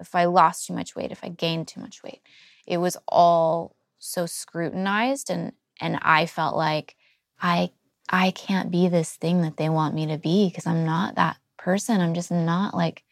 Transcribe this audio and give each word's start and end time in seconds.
if 0.00 0.14
I 0.14 0.26
lost 0.26 0.66
too 0.66 0.74
much 0.74 0.94
weight, 0.94 1.12
if 1.12 1.24
I 1.24 1.28
gained 1.28 1.68
too 1.68 1.80
much 1.80 2.02
weight. 2.02 2.20
It 2.66 2.78
was 2.78 2.96
all 3.08 3.76
so 3.98 4.26
scrutinized 4.26 5.30
and 5.30 5.52
and 5.80 5.98
I 6.02 6.26
felt 6.26 6.56
like 6.56 6.96
I 7.40 7.70
I 8.08 8.30
can't 8.30 8.70
be 8.70 8.88
this 8.88 9.12
thing 9.12 9.42
that 9.42 9.56
they 9.56 9.68
want 9.68 9.94
me 9.94 10.06
to 10.06 10.18
be 10.18 10.48
because 10.48 10.66
I'm 10.66 10.84
not 10.84 11.16
that 11.16 11.36
person. 11.56 12.00
I'm 12.00 12.14
just 12.14 12.30
not 12.30 12.74
like 12.74 13.04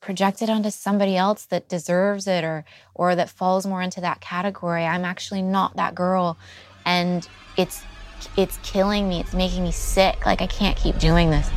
projected 0.00 0.50
onto 0.50 0.70
somebody 0.70 1.16
else 1.16 1.46
that 1.46 1.68
deserves 1.68 2.26
it 2.26 2.44
or 2.44 2.64
or 2.94 3.14
that 3.14 3.30
falls 3.30 3.66
more 3.66 3.82
into 3.82 4.00
that 4.02 4.20
category. 4.20 4.84
I'm 4.84 5.04
actually 5.04 5.42
not 5.42 5.76
that 5.76 5.94
girl 5.94 6.38
and 6.84 7.26
it's 7.56 7.82
it's 8.36 8.58
killing 8.62 9.08
me. 9.08 9.20
It's 9.20 9.32
making 9.32 9.62
me 9.62 9.72
sick. 9.72 10.26
Like 10.26 10.42
I 10.42 10.46
can't 10.46 10.76
keep 10.76 10.98
doing 10.98 11.30
this. 11.30 11.48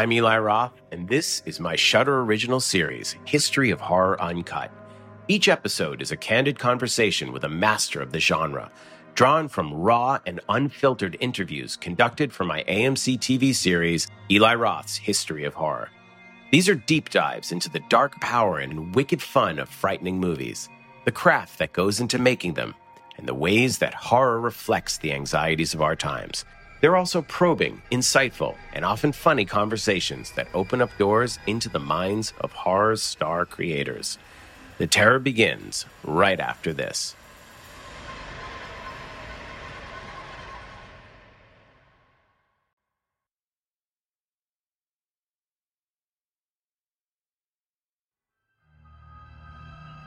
I'm 0.00 0.12
Eli 0.12 0.38
Roth, 0.38 0.80
and 0.92 1.06
this 1.06 1.42
is 1.44 1.60
my 1.60 1.76
Shudder 1.76 2.22
original 2.22 2.58
series, 2.58 3.16
History 3.26 3.70
of 3.70 3.82
Horror 3.82 4.18
Uncut. 4.18 4.70
Each 5.28 5.46
episode 5.46 6.00
is 6.00 6.10
a 6.10 6.16
candid 6.16 6.58
conversation 6.58 7.32
with 7.32 7.44
a 7.44 7.50
master 7.50 8.00
of 8.00 8.10
the 8.10 8.18
genre, 8.18 8.72
drawn 9.14 9.46
from 9.46 9.74
raw 9.74 10.18
and 10.24 10.40
unfiltered 10.48 11.18
interviews 11.20 11.76
conducted 11.76 12.32
for 12.32 12.44
my 12.44 12.64
AMC 12.64 13.18
TV 13.18 13.54
series, 13.54 14.08
Eli 14.30 14.54
Roth's 14.54 14.96
History 14.96 15.44
of 15.44 15.52
Horror. 15.52 15.90
These 16.50 16.70
are 16.70 16.76
deep 16.76 17.10
dives 17.10 17.52
into 17.52 17.68
the 17.68 17.84
dark 17.90 18.18
power 18.22 18.58
and 18.58 18.94
wicked 18.94 19.20
fun 19.20 19.58
of 19.58 19.68
frightening 19.68 20.18
movies, 20.18 20.70
the 21.04 21.12
craft 21.12 21.58
that 21.58 21.74
goes 21.74 22.00
into 22.00 22.18
making 22.18 22.54
them, 22.54 22.74
and 23.18 23.28
the 23.28 23.34
ways 23.34 23.76
that 23.76 23.92
horror 23.92 24.40
reflects 24.40 24.96
the 24.96 25.12
anxieties 25.12 25.74
of 25.74 25.82
our 25.82 25.94
times. 25.94 26.46
They're 26.80 26.96
also 26.96 27.20
probing, 27.22 27.82
insightful, 27.92 28.56
and 28.72 28.84
often 28.84 29.12
funny 29.12 29.44
conversations 29.44 30.32
that 30.32 30.48
open 30.54 30.80
up 30.80 30.96
doors 30.96 31.38
into 31.46 31.68
the 31.68 31.78
minds 31.78 32.32
of 32.40 32.52
horror's 32.52 33.02
star 33.02 33.44
creators. 33.44 34.16
The 34.78 34.86
terror 34.86 35.18
begins 35.18 35.84
right 36.04 36.40
after 36.40 36.72
this. 36.72 37.14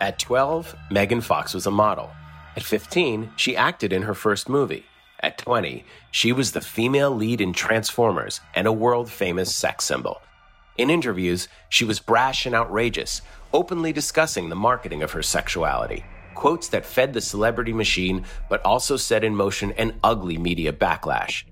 At 0.02 0.20
12, 0.20 0.76
Megan 0.92 1.22
Fox 1.22 1.54
was 1.54 1.66
a 1.66 1.72
model. 1.72 2.12
At 2.58 2.64
15, 2.64 3.32
she 3.38 3.56
acted 3.56 3.94
in 3.94 4.02
her 4.02 4.14
first 4.14 4.50
movie. 4.50 4.86
At 5.24 5.38
20, 5.38 5.86
she 6.12 6.34
was 6.34 6.52
the 6.52 6.60
female 6.60 7.10
lead 7.10 7.40
in 7.40 7.54
Transformers 7.54 8.42
and 8.56 8.68
a 8.68 8.74
world 8.74 9.10
famous 9.10 9.56
sex 9.56 9.86
symbol. 9.86 10.22
In 10.78 10.90
interviews, 10.90 11.48
she 11.70 11.86
was 11.86 12.02
brash 12.02 12.46
and 12.46 12.54
outrageous, 12.54 13.22
openly 13.54 13.94
discussing 13.94 14.50
the 14.50 14.58
marketing 14.58 15.02
of 15.02 15.14
her 15.14 15.24
sexuality. 15.24 16.04
Quotes 16.36 16.68
that 16.68 16.86
fed 16.86 17.14
the 17.14 17.22
celebrity 17.22 17.72
machine, 17.72 18.26
but 18.50 18.62
also 18.66 18.98
set 18.98 19.24
in 19.24 19.34
motion 19.34 19.72
an 19.74 19.98
ugly 20.04 20.38
media 20.38 20.74
backlash. 20.74 21.46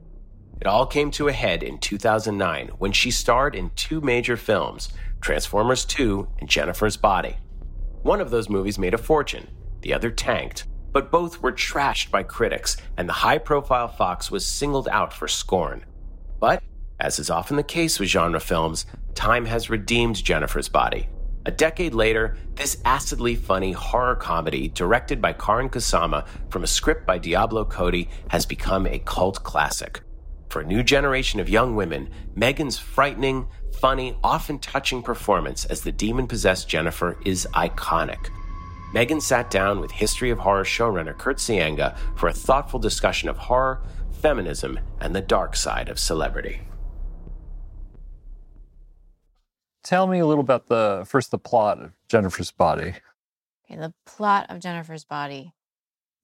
It 0.60 0.68
all 0.68 0.86
came 0.86 1.10
to 1.12 1.30
a 1.30 1.34
head 1.34 1.64
in 1.64 1.78
2009 1.78 2.72
when 2.78 2.92
she 2.92 3.10
starred 3.10 3.56
in 3.56 3.72
two 3.78 4.02
major 4.02 4.36
films 4.36 4.90
Transformers 5.22 5.86
2 5.86 6.28
and 6.40 6.50
Jennifer's 6.50 6.98
Body. 6.98 7.38
One 8.02 8.20
of 8.20 8.31
those 8.31 8.50
movies 8.50 8.78
made 8.78 8.96
a 8.96 8.98
fortune, 8.98 9.48
the 9.81 9.94
other 9.94 10.12
tanked, 10.12 10.66
but 10.91 11.12
both 11.12 11.41
were 11.41 11.52
trashed 11.52 12.12
by 12.12 12.24
critics, 12.24 12.78
and 12.97 13.07
the 13.07 13.13
high 13.13 13.38
profile 13.38 13.88
Fox 13.88 14.29
was 14.29 14.46
singled 14.46 14.88
out 14.90 15.13
for 15.13 15.28
scorn. 15.28 15.85
But, 16.40 16.63
as 17.00 17.19
is 17.19 17.29
often 17.29 17.57
the 17.57 17.63
case 17.63 18.00
with 18.00 18.09
genre 18.09 18.40
films, 18.40 18.85
time 19.16 19.46
has 19.46 19.69
redeemed 19.69 20.24
Jennifer's 20.24 20.69
body. 20.69 21.07
A 21.46 21.51
decade 21.51 21.96
later, 21.96 22.38
this 22.53 22.78
acidly 22.85 23.35
funny 23.35 23.72
horror 23.72 24.16
comedy, 24.16 24.68
directed 24.68 25.22
by 25.22 25.34
Karyn 25.34 25.69
Kusama 25.69 26.28
from 26.50 26.63
a 26.63 26.68
script 26.68 27.07
by 27.07 27.18
Diablo 27.18 27.66
Cody, 27.66 28.09
has 28.30 28.46
become 28.46 28.85
a 28.85 29.00
cult 29.00 29.41
classic. 29.44 30.01
For 30.50 30.62
a 30.62 30.66
new 30.66 30.84
generation 30.84 31.40
of 31.40 31.50
young 31.50 31.75
women, 31.75 32.09
Megan's 32.35 32.78
frightening, 32.78 33.47
funny, 33.80 34.18
often 34.24 34.59
touching 34.59 35.01
performance 35.01 35.66
as 35.66 35.81
the 35.81 35.91
demon 35.91 36.28
possessed 36.28 36.69
Jennifer 36.69 37.18
is 37.25 37.47
iconic. 37.53 38.30
Megan 38.94 39.22
sat 39.22 39.50
down 39.50 39.79
with 39.79 39.90
History 39.91 40.31
of 40.31 40.40
Horror 40.40 40.66
showrunner 40.66 41.18
Kurt 41.18 41.38
Sayenga 41.38 41.97
for 42.18 42.28
a 42.28 42.34
thoughtful 42.34 42.79
discussion 42.79 43.29
of 43.29 43.38
horror, 43.38 43.81
feminism, 44.22 44.79
and 45.00 45.16
the 45.16 45.22
dark 45.22 45.56
side 45.56 45.88
of 45.88 45.97
celebrity. 45.97 46.62
Tell 49.84 50.07
me 50.07 50.19
a 50.19 50.25
little 50.25 50.44
about 50.44 50.68
the 50.68 51.06
first 51.07 51.31
the 51.31 51.38
plot 51.38 51.81
of 51.81 51.91
Jennifer's 52.09 52.51
Body. 52.51 52.94
Okay, 53.66 53.80
the 53.80 53.94
plot 54.06 54.47
of 54.50 54.59
Jennifer's 54.59 55.06
Body. 55.06 55.53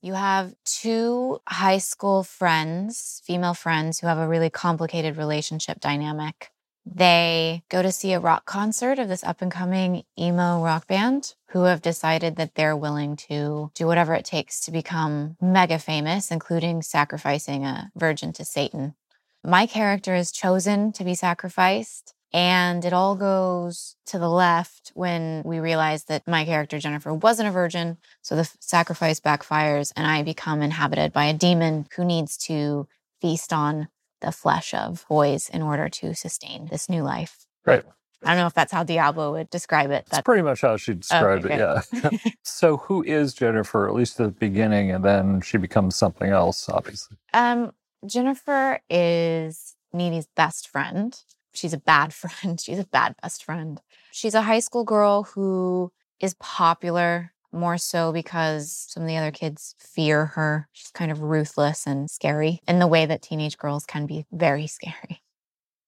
You 0.01 0.13
have 0.13 0.53
two 0.65 1.39
high 1.47 1.79
school 1.79 2.23
friends, 2.23 3.21
female 3.25 3.53
friends, 3.53 3.99
who 3.99 4.07
have 4.07 4.19
a 4.19 4.27
really 4.27 4.49
complicated 4.49 5.17
relationship 5.17 5.79
dynamic. 5.79 6.51
They 6.95 7.63
go 7.69 7.81
to 7.81 7.91
see 7.91 8.13
a 8.13 8.19
rock 8.19 8.45
concert 8.45 8.97
of 8.97 9.09
this 9.09 9.23
up 9.23 9.41
and 9.41 9.51
coming 9.51 10.03
emo 10.17 10.63
rock 10.63 10.87
band 10.87 11.35
who 11.49 11.63
have 11.63 11.81
decided 11.81 12.37
that 12.37 12.55
they're 12.55 12.77
willing 12.77 13.15
to 13.15 13.71
do 13.75 13.87
whatever 13.87 14.13
it 14.13 14.25
takes 14.25 14.61
to 14.61 14.71
become 14.71 15.37
mega 15.41 15.79
famous, 15.79 16.31
including 16.31 16.81
sacrificing 16.81 17.65
a 17.65 17.91
virgin 17.95 18.31
to 18.33 18.45
Satan. 18.45 18.95
My 19.43 19.65
character 19.65 20.15
is 20.15 20.31
chosen 20.31 20.91
to 20.93 21.03
be 21.03 21.15
sacrificed. 21.15 22.13
And 22.33 22.83
it 22.83 22.91
all 22.91 23.15
goes 23.15 23.95
to 24.07 24.19
the 24.19 24.29
left 24.29 24.91
when 24.93 25.43
we 25.45 25.59
realize 25.59 26.03
that 26.05 26.27
my 26.27 26.43
character, 26.43 26.77
Jennifer, 26.77 27.13
wasn't 27.13 27.47
a 27.47 27.53
virgin. 27.53 27.97
So 28.21 28.35
the 28.35 28.51
sacrifice 28.59 29.21
backfires, 29.21 29.93
and 29.95 30.05
I 30.05 30.23
become 30.23 30.61
inhabited 30.61 31.13
by 31.13 31.25
a 31.25 31.33
demon 31.33 31.87
who 31.95 32.03
needs 32.03 32.37
to 32.39 32.87
feast 33.21 33.53
on 33.53 33.87
the 34.21 34.31
flesh 34.31 34.73
of 34.73 35.05
boys 35.07 35.49
in 35.49 35.61
order 35.61 35.89
to 35.89 36.13
sustain 36.13 36.67
this 36.71 36.89
new 36.89 37.03
life. 37.03 37.47
Right. 37.65 37.83
I 38.23 38.29
don't 38.29 38.39
know 38.39 38.47
if 38.47 38.53
that's 38.53 38.71
how 38.71 38.83
Diablo 38.83 39.33
would 39.33 39.49
describe 39.49 39.91
it. 39.91 40.07
That's 40.09 40.23
pretty 40.23 40.41
much 40.41 40.61
how 40.61 40.77
she 40.77 40.95
described 40.95 41.45
okay, 41.45 41.55
it, 41.55 41.59
yeah. 41.93 42.09
so 42.43 42.77
who 42.77 43.03
is 43.03 43.33
Jennifer, 43.33 43.87
at 43.87 43.93
least 43.93 44.19
at 44.19 44.25
the 44.25 44.31
beginning, 44.31 44.91
and 44.91 45.05
then 45.05 45.41
she 45.41 45.57
becomes 45.57 45.95
something 45.95 46.29
else, 46.29 46.67
obviously? 46.67 47.17
Um, 47.33 47.71
Jennifer 48.05 48.79
is 48.89 49.75
Needy's 49.93 50.27
best 50.35 50.67
friend. 50.67 51.15
She's 51.53 51.73
a 51.73 51.77
bad 51.77 52.13
friend. 52.13 52.59
She's 52.59 52.79
a 52.79 52.85
bad 52.85 53.15
best 53.21 53.43
friend. 53.43 53.81
She's 54.11 54.33
a 54.33 54.41
high 54.41 54.59
school 54.59 54.83
girl 54.83 55.23
who 55.23 55.91
is 56.19 56.33
popular 56.39 57.33
more 57.51 57.77
so 57.77 58.11
because 58.11 58.87
some 58.89 59.03
of 59.03 59.07
the 59.07 59.17
other 59.17 59.31
kids 59.31 59.75
fear 59.79 60.25
her. 60.27 60.67
She's 60.73 60.91
kind 60.91 61.11
of 61.11 61.21
ruthless 61.21 61.85
and 61.85 62.09
scary 62.09 62.61
in 62.67 62.79
the 62.79 62.87
way 62.87 63.05
that 63.05 63.21
teenage 63.21 63.57
girls 63.57 63.85
can 63.85 64.05
be 64.05 64.25
very 64.31 64.67
scary. 64.67 65.21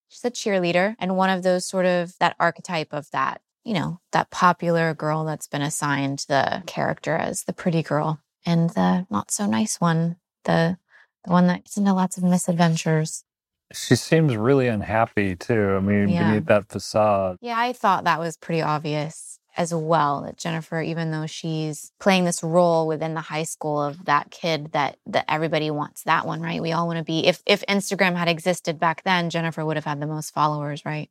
She's 0.08 0.26
a 0.26 0.32
cheerleader 0.32 0.96
and 1.00 1.16
one 1.16 1.30
of 1.30 1.44
those 1.44 1.66
sort 1.66 1.86
of 1.86 2.18
that 2.20 2.36
archetype 2.40 2.94
of 2.94 3.10
that, 3.12 3.42
you 3.64 3.74
know, 3.74 4.00
that 4.12 4.32
popular 4.32 4.94
girl 4.94 5.24
that's 5.24 5.48
been 5.48 5.62
assigned 5.62 6.26
the 6.28 6.64
character 6.66 7.16
as 7.16 7.44
the 7.44 7.54
pretty 7.54 7.84
girl 7.84 8.20
and 8.46 8.72
the 8.72 9.06
not 9.12 9.30
so 9.30 9.46
nice 9.46 9.80
one, 9.80 10.16
the 10.46 10.78
the 11.26 11.32
one 11.32 11.48
that 11.48 11.66
gets 11.66 11.78
into 11.78 11.94
lots 11.94 12.18
of 12.18 12.24
misadventures. 12.24 13.24
She 13.72 13.96
seems 13.96 14.36
really 14.36 14.68
unhappy 14.68 15.36
too. 15.36 15.76
I 15.76 15.80
mean, 15.80 16.10
yeah. 16.10 16.30
beneath 16.30 16.48
that 16.48 16.70
facade. 16.70 17.38
Yeah, 17.42 17.56
I 17.58 17.74
thought 17.74 18.06
that 18.06 18.20
was 18.20 18.36
pretty 18.36 18.62
obvious 18.62 19.29
as 19.60 19.74
well 19.74 20.22
that 20.22 20.38
Jennifer 20.38 20.82
even 20.82 21.12
though 21.12 21.28
she's 21.28 21.92
playing 22.00 22.24
this 22.24 22.42
role 22.42 22.88
within 22.88 23.14
the 23.14 23.20
high 23.20 23.44
school 23.44 23.84
of 23.84 24.06
that 24.06 24.32
kid 24.32 24.72
that 24.72 24.98
that 25.06 25.26
everybody 25.28 25.70
wants 25.70 26.04
that 26.04 26.26
one 26.26 26.42
right? 26.42 26.62
We 26.62 26.72
all 26.72 26.88
want 26.88 26.98
to 26.98 27.04
be 27.04 27.28
if 27.28 27.44
if 27.46 27.66
Instagram 27.68 28.16
had 28.16 28.30
existed 28.30 28.80
back 28.80 29.04
then 29.04 29.30
Jennifer 29.30 29.66
would 29.66 29.76
have 29.76 29.84
had 29.86 30.00
the 30.00 30.08
most 30.08 30.34
followers 30.34 30.86
right? 30.86 31.10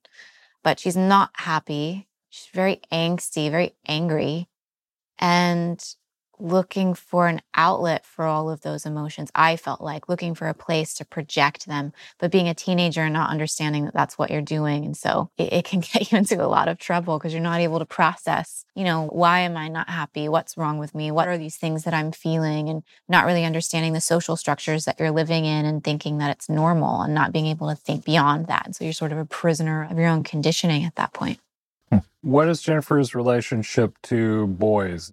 But 0.65 0.81
she's 0.81 0.97
not 0.97 1.31
happy. 1.35 2.09
She's 2.31 2.49
very 2.55 2.81
angsty 2.91 3.51
very 3.51 3.77
angry. 3.87 4.49
And 5.19 5.79
looking 6.41 6.95
for 6.95 7.29
an 7.29 7.41
outlet 7.55 8.05
for 8.05 8.25
all 8.25 8.51
of 8.51 8.61
those 8.63 8.87
emotions. 8.87 9.31
I 9.35 9.57
felt 9.57 9.81
like 9.81 10.09
looking 10.09 10.35
for 10.35 10.49
a 10.49 10.55
place 10.55 10.95
to 10.95 11.05
project 11.05 11.67
them, 11.67 11.93
but 12.19 12.31
being 12.31 12.49
a 12.49 12.55
teenager 12.55 13.03
and 13.03 13.13
not 13.13 13.31
understanding 13.31 13.85
that 13.85 13.95
that's 13.95 14.19
what 14.19 14.31
you're 14.31 14.41
doing. 14.41 14.85
And 14.85 14.97
so 14.97 15.31
it, 15.37 15.53
it 15.53 15.65
can 15.65 15.81
get 15.93 16.11
you 16.11 16.19
into 16.19 16.43
a 16.43 16.47
lot 16.47 16.69
of 16.69 16.79
trouble 16.79 17.19
because 17.19 17.33
you're 17.33 17.43
not 17.43 17.61
able 17.61 17.79
to 17.79 17.87
process, 17.87 18.65
you 18.75 18.85
know, 18.85 19.07
why 19.07 19.41
am 19.41 19.57
I 19.57 19.69
not 19.69 19.89
happy? 19.89 20.29
What's 20.29 20.57
wrong 20.57 20.79
with 20.79 20.95
me? 20.95 21.11
What 21.11 21.29
are 21.29 21.39
these 21.39 21.57
things 21.57 21.85
that 21.85 21.95
I'm 21.95 22.13
feeling? 22.13 22.69
And 22.69 22.83
not 23.09 23.27
really 23.27 23.45
understanding 23.45 23.93
the 23.93 24.01
social 24.01 24.37
structures 24.37 24.85
that 24.85 24.99
you're 24.99 25.11
living 25.11 25.45
in 25.45 25.65
and 25.65 25.83
thinking 25.83 26.19
that 26.19 26.31
it's 26.31 26.49
normal 26.49 27.03
and 27.03 27.15
not 27.15 27.33
being 27.33 27.47
able 27.47 27.69
to 27.69 27.77
think 27.77 28.05
beyond 28.05 28.47
that. 28.47 28.67
And 28.67 28.77
so 28.77 28.85
you're 28.85 28.93
sort 28.93 29.13
of 29.13 29.19
a 29.19 29.25
prisoner 29.25 29.89
of 29.91 29.99
your 29.99 30.09
own 30.09 30.23
conditioning 30.23 30.85
at 30.85 30.97
that 30.97 31.13
point. 31.13 31.39
Hmm. 31.91 31.99
What 32.23 32.49
is 32.49 32.63
Jennifer's 32.63 33.15
relationship 33.15 33.97
to 34.05 34.47
boys? 34.49 35.13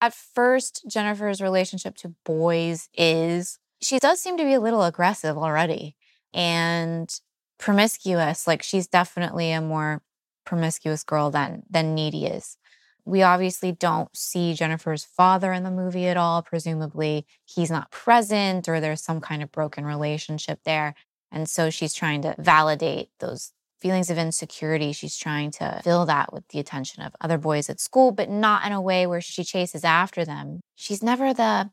At 0.00 0.14
first, 0.14 0.84
Jennifer's 0.88 1.40
relationship 1.40 1.96
to 1.98 2.14
boys 2.24 2.88
is 2.94 3.58
she 3.80 3.98
does 3.98 4.20
seem 4.20 4.36
to 4.36 4.44
be 4.44 4.54
a 4.54 4.60
little 4.60 4.82
aggressive 4.82 5.36
already 5.36 5.96
and 6.34 7.10
promiscuous. 7.58 8.46
Like 8.46 8.62
she's 8.62 8.86
definitely 8.86 9.52
a 9.52 9.60
more 9.60 10.02
promiscuous 10.44 11.02
girl 11.02 11.30
than 11.30 11.62
than 11.68 11.94
Needy 11.94 12.26
is. 12.26 12.56
We 13.04 13.22
obviously 13.22 13.72
don't 13.72 14.14
see 14.16 14.54
Jennifer's 14.54 15.04
father 15.04 15.52
in 15.52 15.62
the 15.62 15.70
movie 15.70 16.08
at 16.08 16.16
all. 16.16 16.42
Presumably, 16.42 17.24
he's 17.44 17.70
not 17.70 17.90
present 17.90 18.68
or 18.68 18.80
there's 18.80 19.02
some 19.02 19.20
kind 19.20 19.42
of 19.42 19.52
broken 19.52 19.84
relationship 19.84 20.60
there. 20.64 20.94
And 21.30 21.48
so 21.48 21.70
she's 21.70 21.94
trying 21.94 22.22
to 22.22 22.34
validate 22.38 23.10
those 23.20 23.52
feelings 23.80 24.10
of 24.10 24.18
insecurity. 24.18 24.92
She's 24.92 25.16
trying 25.16 25.50
to 25.52 25.80
fill 25.84 26.06
that 26.06 26.32
with 26.32 26.48
the 26.48 26.58
attention 26.58 27.02
of 27.02 27.14
other 27.20 27.38
boys 27.38 27.68
at 27.68 27.80
school, 27.80 28.12
but 28.12 28.30
not 28.30 28.66
in 28.66 28.72
a 28.72 28.80
way 28.80 29.06
where 29.06 29.20
she 29.20 29.44
chases 29.44 29.84
after 29.84 30.24
them. 30.24 30.60
She's 30.74 31.02
never 31.02 31.34
the 31.34 31.70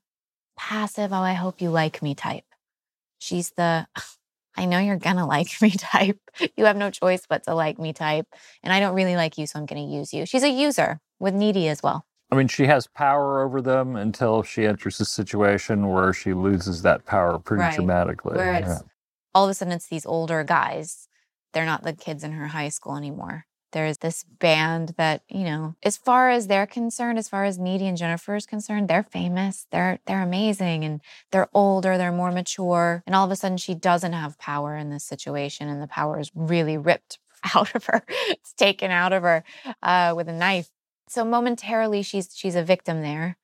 passive, 0.58 1.14
oh, 1.14 1.18
I 1.18 1.34
hope 1.34 1.62
you 1.62 1.70
like 1.70 2.02
me 2.02 2.16
type. 2.16 2.46
She's 3.20 3.52
the, 3.52 3.88
I 4.58 4.66
know 4.66 4.80
you're 4.80 4.98
gonna 4.98 5.26
like 5.26 5.50
me 5.62 5.72
type. 5.72 6.20
You 6.58 6.66
have 6.66 6.78
no 6.78 6.92
choice 6.92 7.26
but 7.28 7.44
to 7.44 7.56
like 7.56 7.80
me 7.80 7.94
type. 7.94 8.28
And 8.62 8.74
I 8.74 8.80
don't 8.80 8.96
really 8.96 9.16
like 9.16 9.38
you, 9.38 9.48
so 9.48 9.60
I'm 9.60 9.66
gonna 9.66 9.86
use 9.86 10.14
you. 10.14 10.26
She's 10.26 10.44
a 10.44 10.50
user 10.50 11.00
with 11.20 11.34
needy 11.34 11.68
as 11.70 11.82
well. 11.82 12.06
I 12.32 12.36
mean, 12.36 12.48
she 12.48 12.66
has 12.66 12.88
power 12.88 13.44
over 13.44 13.62
them 13.62 13.96
until 13.96 14.42
she 14.42 14.66
enters 14.66 15.00
a 15.00 15.06
situation 15.06 15.90
where 15.90 16.14
she 16.14 16.34
loses 16.34 16.82
that 16.82 17.06
power 17.06 17.38
pretty 17.38 17.62
right. 17.62 17.76
dramatically. 17.76 18.36
Where 18.36 18.56
it's 18.56 18.68
yeah. 18.68 18.80
all 19.36 19.46
of 19.46 19.52
a 19.52 19.54
sudden 19.54 19.74
it's 19.74 19.88
these 19.88 20.06
older 20.06 20.44
guys 20.44 21.08
they're 21.54 21.66
not 21.66 21.84
the 21.84 21.94
kids 21.94 22.24
in 22.24 22.34
her 22.34 22.48
high 22.48 22.70
school 22.70 22.96
anymore. 22.96 23.46
There's 23.72 23.98
this 23.98 24.24
band 24.24 24.94
that, 24.98 25.24
you 25.28 25.46
know, 25.46 25.76
as 25.82 25.98
far 25.98 26.30
as 26.30 26.46
they're 26.46 26.68
concerned, 26.68 27.18
as 27.18 27.28
far 27.28 27.44
as 27.44 27.58
Needy 27.58 27.88
and 27.88 27.98
Jennifer 27.98 28.36
is 28.36 28.46
concerned, 28.46 28.88
they're 28.88 29.04
famous. 29.04 29.66
They're 29.72 30.00
they're 30.06 30.22
amazing 30.22 30.84
and 30.86 31.02
they're 31.32 31.50
older, 31.54 31.98
they're 31.98 32.12
more 32.12 32.32
mature. 32.32 33.04
And 33.08 33.16
all 33.16 33.26
of 33.26 33.32
a 33.32 33.36
sudden 33.36 33.58
she 33.58 33.74
doesn't 33.74 34.14
have 34.14 34.38
power 34.38 34.76
in 34.76 34.92
this 34.92 35.04
situation 35.04 35.70
and 35.70 35.82
the 35.82 35.88
power 35.88 36.20
is 36.20 36.32
really 36.36 36.78
ripped 36.78 37.18
out 37.56 37.74
of 37.76 37.86
her. 37.86 38.04
it's 38.08 38.54
taken 38.54 38.92
out 38.92 39.12
of 39.12 39.24
her 39.24 39.44
uh, 39.82 40.14
with 40.16 40.30
a 40.30 40.34
knife. 40.34 40.70
So 41.10 41.26
momentarily 41.26 42.04
she's 42.04 42.30
she's 42.36 42.56
a 42.56 42.64
victim 42.64 43.02
there. 43.02 43.38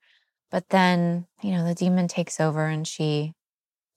But 0.50 0.68
then, 0.70 1.26
you 1.42 1.52
know, 1.52 1.64
the 1.64 1.74
demon 1.74 2.08
takes 2.08 2.40
over 2.40 2.66
and 2.66 2.86
she 2.86 3.34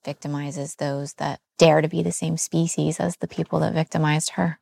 victimizes 0.04 0.78
those 0.78 1.14
that 1.14 1.40
dare 1.58 1.82
to 1.82 1.88
be 1.88 2.04
the 2.04 2.12
same 2.12 2.38
species 2.38 3.00
as 3.00 3.18
the 3.18 3.28
people 3.28 3.60
that 3.60 3.74
victimized 3.74 4.32
her. 4.32 4.60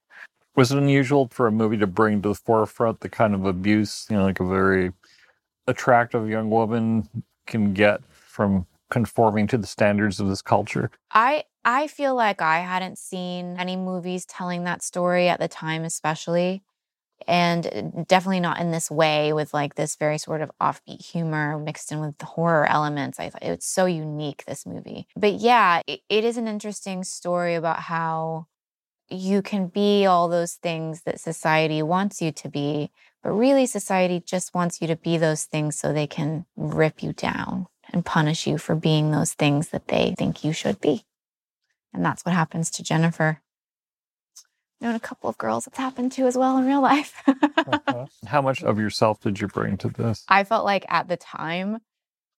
Was 0.55 0.71
it 0.71 0.77
unusual 0.77 1.29
for 1.31 1.47
a 1.47 1.51
movie 1.51 1.77
to 1.77 1.87
bring 1.87 2.21
to 2.21 2.29
the 2.29 2.35
forefront 2.35 2.99
the 2.99 3.09
kind 3.09 3.33
of 3.33 3.45
abuse, 3.45 4.05
you 4.09 4.17
know, 4.17 4.23
like 4.23 4.39
a 4.39 4.45
very 4.45 4.91
attractive 5.67 6.29
young 6.29 6.49
woman 6.49 7.07
can 7.47 7.73
get 7.73 8.01
from 8.11 8.65
conforming 8.89 9.47
to 9.47 9.57
the 9.57 9.67
standards 9.67 10.19
of 10.19 10.27
this 10.27 10.41
culture? 10.41 10.91
I 11.11 11.45
I 11.63 11.87
feel 11.87 12.15
like 12.15 12.41
I 12.41 12.59
hadn't 12.59 12.97
seen 12.97 13.55
any 13.57 13.75
movies 13.77 14.25
telling 14.25 14.63
that 14.65 14.83
story 14.83 15.29
at 15.29 15.39
the 15.39 15.47
time 15.47 15.83
especially 15.83 16.63
and 17.27 17.67
uh, 17.67 18.03
definitely 18.07 18.39
not 18.39 18.59
in 18.59 18.71
this 18.71 18.89
way 18.89 19.33
with 19.33 19.53
like 19.53 19.75
this 19.75 19.95
very 19.95 20.17
sort 20.17 20.41
of 20.41 20.51
offbeat 20.61 21.03
humor 21.03 21.57
mixed 21.57 21.91
in 21.91 21.99
with 21.99 22.17
the 22.17 22.25
horror 22.25 22.65
elements. 22.65 23.19
I 23.19 23.29
thought 23.29 23.43
it's 23.43 23.67
so 23.67 23.85
unique 23.85 24.43
this 24.45 24.65
movie. 24.65 25.07
But 25.15 25.35
yeah 25.35 25.81
it, 25.87 26.01
it 26.09 26.23
is 26.23 26.37
an 26.37 26.47
interesting 26.47 27.03
story 27.03 27.55
about 27.55 27.79
how 27.79 28.47
you 29.09 29.41
can 29.41 29.67
be 29.67 30.05
all 30.05 30.29
those 30.29 30.53
things 30.53 31.01
that 31.01 31.19
society 31.19 31.83
wants 31.83 32.21
you 32.21 32.31
to 32.31 32.49
be 32.49 32.91
but 33.23 33.31
really 33.31 33.65
society 33.65 34.19
just 34.19 34.55
wants 34.55 34.81
you 34.81 34.87
to 34.87 34.95
be 34.95 35.17
those 35.17 35.43
things 35.43 35.77
so 35.77 35.93
they 35.93 36.07
can 36.07 36.45
rip 36.55 37.03
you 37.03 37.13
down 37.13 37.67
and 37.93 38.05
punish 38.05 38.47
you 38.47 38.57
for 38.57 38.73
being 38.73 39.11
those 39.11 39.33
things 39.33 39.69
that 39.69 39.89
they 39.89 40.15
think 40.17 40.43
you 40.43 40.53
should 40.53 40.79
be. 40.81 41.05
And 41.93 42.03
that's 42.03 42.25
what 42.25 42.33
happens 42.33 42.71
to 42.71 42.83
jennifer 42.83 43.41
known 44.81 44.95
a 44.95 44.99
couple 44.99 45.29
of 45.29 45.37
girls 45.37 45.67
it's 45.67 45.77
happened 45.77 46.11
to 46.13 46.25
as 46.25 46.37
well 46.37 46.57
in 46.57 46.65
real 46.65 46.81
life. 46.81 47.21
uh-huh. 47.27 48.05
How 48.25 48.41
much 48.41 48.63
of 48.63 48.79
yourself 48.79 49.21
did 49.21 49.39
you 49.39 49.47
bring 49.47 49.77
to 49.77 49.89
this? 49.89 50.23
I 50.27 50.43
felt 50.43 50.65
like 50.65 50.85
at 50.89 51.07
the 51.07 51.17
time 51.17 51.79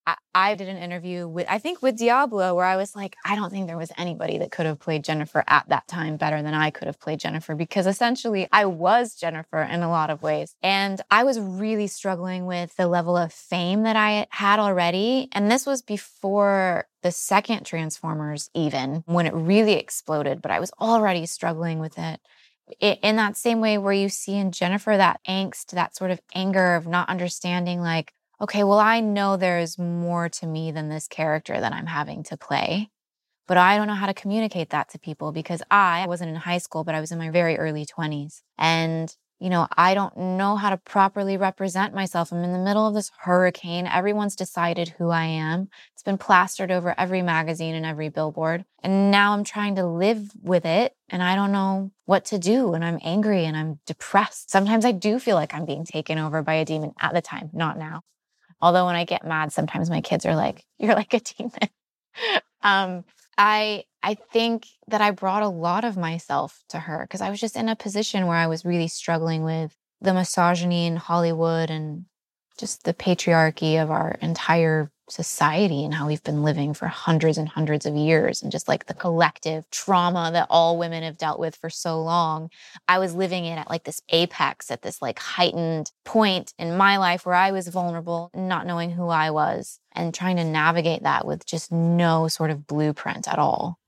I, 0.06 0.16
I 0.36 0.56
did 0.56 0.68
an 0.68 0.78
interview 0.78 1.28
with, 1.28 1.48
I 1.50 1.60
think 1.60 1.82
with 1.82 1.98
Diablo, 1.98 2.56
where 2.56 2.66
I 2.66 2.76
was 2.76 2.96
like, 2.96 3.16
I 3.26 3.36
don't 3.36 3.50
think 3.50 3.68
there 3.68 3.78
was 3.78 3.92
anybody 3.98 4.38
that 4.40 4.52
could 4.52 4.66
have 4.66 4.80
played 4.80 5.04
Jennifer 5.04 5.44
at 5.48 5.70
that 5.70 5.88
time 5.88 6.18
better 6.18 6.42
than 6.42 6.54
I 6.54 6.72
could 6.72 6.88
have 6.88 7.00
played 7.00 7.20
Jennifer 7.20 7.56
because 7.56 7.88
essentially 7.88 8.48
I 8.52 8.66
was 8.66 9.16
Jennifer 9.16 9.62
in 9.62 9.82
a 9.82 9.90
lot 9.90 10.10
of 10.10 10.22
ways. 10.22 10.56
And 10.62 11.02
I 11.10 11.24
was 11.24 11.40
really 11.40 11.88
struggling 11.88 12.46
with 12.46 12.76
the 12.76 12.88
level 12.88 13.16
of 13.16 13.32
fame 13.32 13.84
that 13.84 13.96
I 13.96 14.28
had 14.30 14.60
already. 14.60 15.30
And 15.32 15.50
this 15.50 15.66
was 15.66 15.82
before 15.82 16.88
the 17.02 17.12
second 17.12 17.66
Transformers, 17.66 18.50
even 18.54 19.04
when 19.06 19.28
it 19.28 19.34
really 19.34 19.74
exploded, 19.74 20.42
but 20.42 20.52
I 20.52 20.60
was 20.60 20.72
already 20.80 21.26
struggling 21.26 21.80
with 21.80 21.98
it 21.98 22.20
in 22.80 23.18
that 23.18 23.38
same 23.38 23.60
way 23.60 23.78
where 23.78 23.94
you 23.94 24.10
see 24.10 24.36
in 24.36 24.52
Jennifer 24.52 24.96
that 24.96 25.20
angst, 25.28 25.68
that 25.72 25.96
sort 25.96 26.12
of 26.12 26.22
anger 26.34 26.76
of 26.76 26.88
not 26.88 27.10
understanding, 27.10 27.82
like, 27.82 28.14
okay, 28.42 28.64
well, 28.64 28.80
I 28.80 29.00
know 29.00 29.38
there's 29.38 29.78
more 29.78 30.30
to 30.30 30.46
me 30.46 30.72
than 30.72 30.90
this 30.90 31.08
character 31.08 31.60
that 31.60 31.74
I'm 31.74 31.88
having 31.88 32.24
to 32.24 32.38
play, 32.38 32.90
but 33.48 33.58
I 33.58 33.78
don't 33.78 33.88
know 33.88 33.94
how 33.94 34.08
to 34.08 34.14
communicate 34.14 34.70
that 34.70 34.90
to 34.90 35.00
people 35.00 35.32
because 35.32 35.62
I 35.70 36.06
wasn't 36.08 36.30
in 36.30 36.36
high 36.36 36.58
school, 36.58 36.84
but 36.84 36.96
I 36.96 37.02
was 37.02 37.12
in 37.12 37.20
my 37.20 37.30
very 37.30 37.58
early 37.58 37.86
20s. 37.86 38.42
And, 38.58 39.14
you 39.40 39.50
know, 39.50 39.68
I 39.76 39.94
don't 39.94 40.16
know 40.18 40.56
how 40.56 40.70
to 40.70 40.78
properly 40.78 41.36
represent 41.36 41.94
myself. 41.94 42.32
I'm 42.32 42.44
in 42.44 42.54
the 42.54 42.60
middle 42.60 42.88
of 42.88 42.94
this 42.94 43.12
hurricane. 43.20 43.86
Everyone's 43.86 44.36
decided 44.36 44.90
who 44.98 45.10
I 45.10 45.26
am. 45.26 45.68
It's 45.94 46.04
been 46.04 46.18
plastered 46.18 46.72
over 46.72 46.98
every 46.98 47.22
magazine 47.22 47.76
and 47.76 47.86
every 47.86 48.08
billboard. 48.08 48.64
And 48.82 49.12
now 49.12 49.34
I'm 49.34 49.44
trying 49.44 49.76
to 49.76 49.86
live 49.86 50.32
with 50.42 50.66
it 50.66 50.96
and 51.10 51.22
I 51.22 51.36
don't 51.36 51.52
know 51.52 51.92
what 52.06 52.26
to 52.26 52.40
do. 52.40 52.74
And 52.74 52.84
I'm 52.84 53.00
angry 53.04 53.46
and 53.46 53.58
I'm 53.58 53.80
depressed. 53.86 54.50
Sometimes 54.50 54.86
I 54.86 54.94
do 54.94 55.20
feel 55.20 55.36
like 55.36 55.54
I'm 55.54 55.66
being 55.66 55.86
taken 55.86 56.18
over 56.18 56.42
by 56.42 56.54
a 56.56 56.66
demon 56.66 56.94
at 57.02 57.14
the 57.14 57.22
time, 57.22 57.50
not 57.54 57.78
now. 57.78 58.04
Although 58.64 58.86
when 58.86 58.96
I 58.96 59.04
get 59.04 59.26
mad, 59.26 59.52
sometimes 59.52 59.90
my 59.90 60.00
kids 60.00 60.26
are 60.26 60.38
like, 60.38 60.64
"You're 60.80 60.96
like 60.96 61.14
a 61.14 61.20
demon." 61.20 61.70
um, 62.62 63.04
I 63.38 63.84
I 64.02 64.14
think 64.16 64.68
that 64.88 65.02
I 65.02 65.12
brought 65.12 65.44
a 65.44 65.50
lot 65.50 65.84
of 65.84 65.98
myself 65.98 66.64
to 66.70 66.80
her 66.80 67.06
because 67.06 67.20
I 67.20 67.30
was 67.30 67.42
just 67.42 67.58
in 67.58 67.68
a 67.68 67.76
position 67.76 68.26
where 68.26 68.38
I 68.38 68.48
was 68.48 68.64
really 68.64 68.88
struggling 68.88 69.44
with 69.44 69.76
the 70.00 70.14
misogyny 70.14 70.86
in 70.88 70.96
Hollywood 70.96 71.70
and 71.70 72.06
just 72.58 72.86
the 72.86 72.94
patriarchy 72.94 73.82
of 73.84 73.92
our 73.92 74.18
entire 74.22 74.93
society 75.10 75.84
and 75.84 75.94
how 75.94 76.08
we've 76.08 76.24
been 76.24 76.44
living 76.44 76.74
for 76.74 76.88
hundreds 76.88 77.38
and 77.38 77.50
hundreds 77.50 77.86
of 77.86 77.96
years 77.96 78.42
and 78.42 78.52
just 78.52 78.68
like 78.68 78.86
the 78.86 78.94
collective 78.94 79.70
trauma 79.70 80.30
that 80.32 80.48
all 80.50 80.78
women 80.78 81.04
have 81.04 81.18
dealt 81.18 81.40
with 81.40 81.56
for 81.56 81.70
so 81.70 82.02
long. 82.02 82.50
I 82.88 83.00
was 83.00 83.14
living 83.14 83.46
it 83.46 83.58
at 83.58 83.70
like 83.70 83.84
this 83.84 84.02
apex, 84.10 84.72
at 84.72 84.82
this 84.82 85.02
like 85.02 85.20
heightened 85.20 85.92
point 86.06 86.54
in 86.58 86.78
my 86.78 86.98
life 86.98 87.26
where 87.26 87.36
I 87.36 87.52
was 87.52 87.68
vulnerable, 87.68 88.32
not 88.34 88.66
knowing 88.66 88.92
who 88.92 89.10
I 89.10 89.32
was 89.32 89.80
and 89.92 90.14
trying 90.14 90.38
to 90.38 90.44
navigate 90.44 91.04
that 91.04 91.26
with 91.26 91.46
just 91.46 91.72
no 91.72 92.28
sort 92.28 92.52
of 92.52 92.66
blueprint 92.68 93.28
at 93.28 93.40
all 93.40 93.80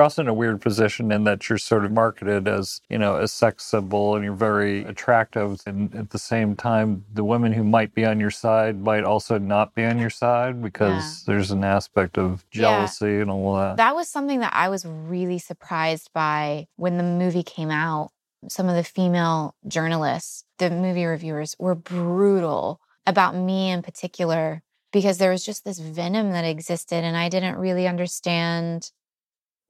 you're 0.00 0.04
also 0.04 0.22
in 0.22 0.28
a 0.28 0.34
weird 0.34 0.62
position 0.62 1.12
in 1.12 1.24
that 1.24 1.46
you're 1.46 1.58
sort 1.58 1.84
of 1.84 1.92
marketed 1.92 2.48
as, 2.48 2.80
you 2.88 2.96
know, 2.96 3.16
a 3.16 3.28
sex 3.28 3.64
symbol 3.64 4.16
and 4.16 4.24
you're 4.24 4.32
very 4.32 4.82
attractive. 4.84 5.60
And 5.66 5.94
at 5.94 6.08
the 6.08 6.18
same 6.18 6.56
time, 6.56 7.04
the 7.12 7.22
women 7.22 7.52
who 7.52 7.62
might 7.62 7.94
be 7.94 8.06
on 8.06 8.18
your 8.18 8.30
side 8.30 8.80
might 8.80 9.04
also 9.04 9.36
not 9.36 9.74
be 9.74 9.84
on 9.84 9.98
your 9.98 10.08
side 10.08 10.62
because 10.62 11.22
yeah. 11.28 11.34
there's 11.34 11.50
an 11.50 11.64
aspect 11.64 12.16
of 12.16 12.48
jealousy 12.50 13.12
yeah. 13.12 13.20
and 13.20 13.30
all 13.30 13.56
that. 13.56 13.76
That 13.76 13.94
was 13.94 14.08
something 14.08 14.40
that 14.40 14.54
I 14.54 14.70
was 14.70 14.86
really 14.86 15.38
surprised 15.38 16.08
by 16.14 16.66
when 16.76 16.96
the 16.96 17.02
movie 17.02 17.42
came 17.42 17.70
out. 17.70 18.10
Some 18.48 18.70
of 18.70 18.76
the 18.76 18.84
female 18.84 19.54
journalists, 19.68 20.44
the 20.56 20.70
movie 20.70 21.04
reviewers, 21.04 21.56
were 21.58 21.74
brutal 21.74 22.80
about 23.06 23.34
me 23.34 23.70
in 23.70 23.82
particular 23.82 24.62
because 24.94 25.18
there 25.18 25.30
was 25.30 25.44
just 25.44 25.66
this 25.66 25.78
venom 25.78 26.30
that 26.30 26.46
existed 26.46 27.04
and 27.04 27.18
I 27.18 27.28
didn't 27.28 27.56
really 27.56 27.86
understand 27.86 28.90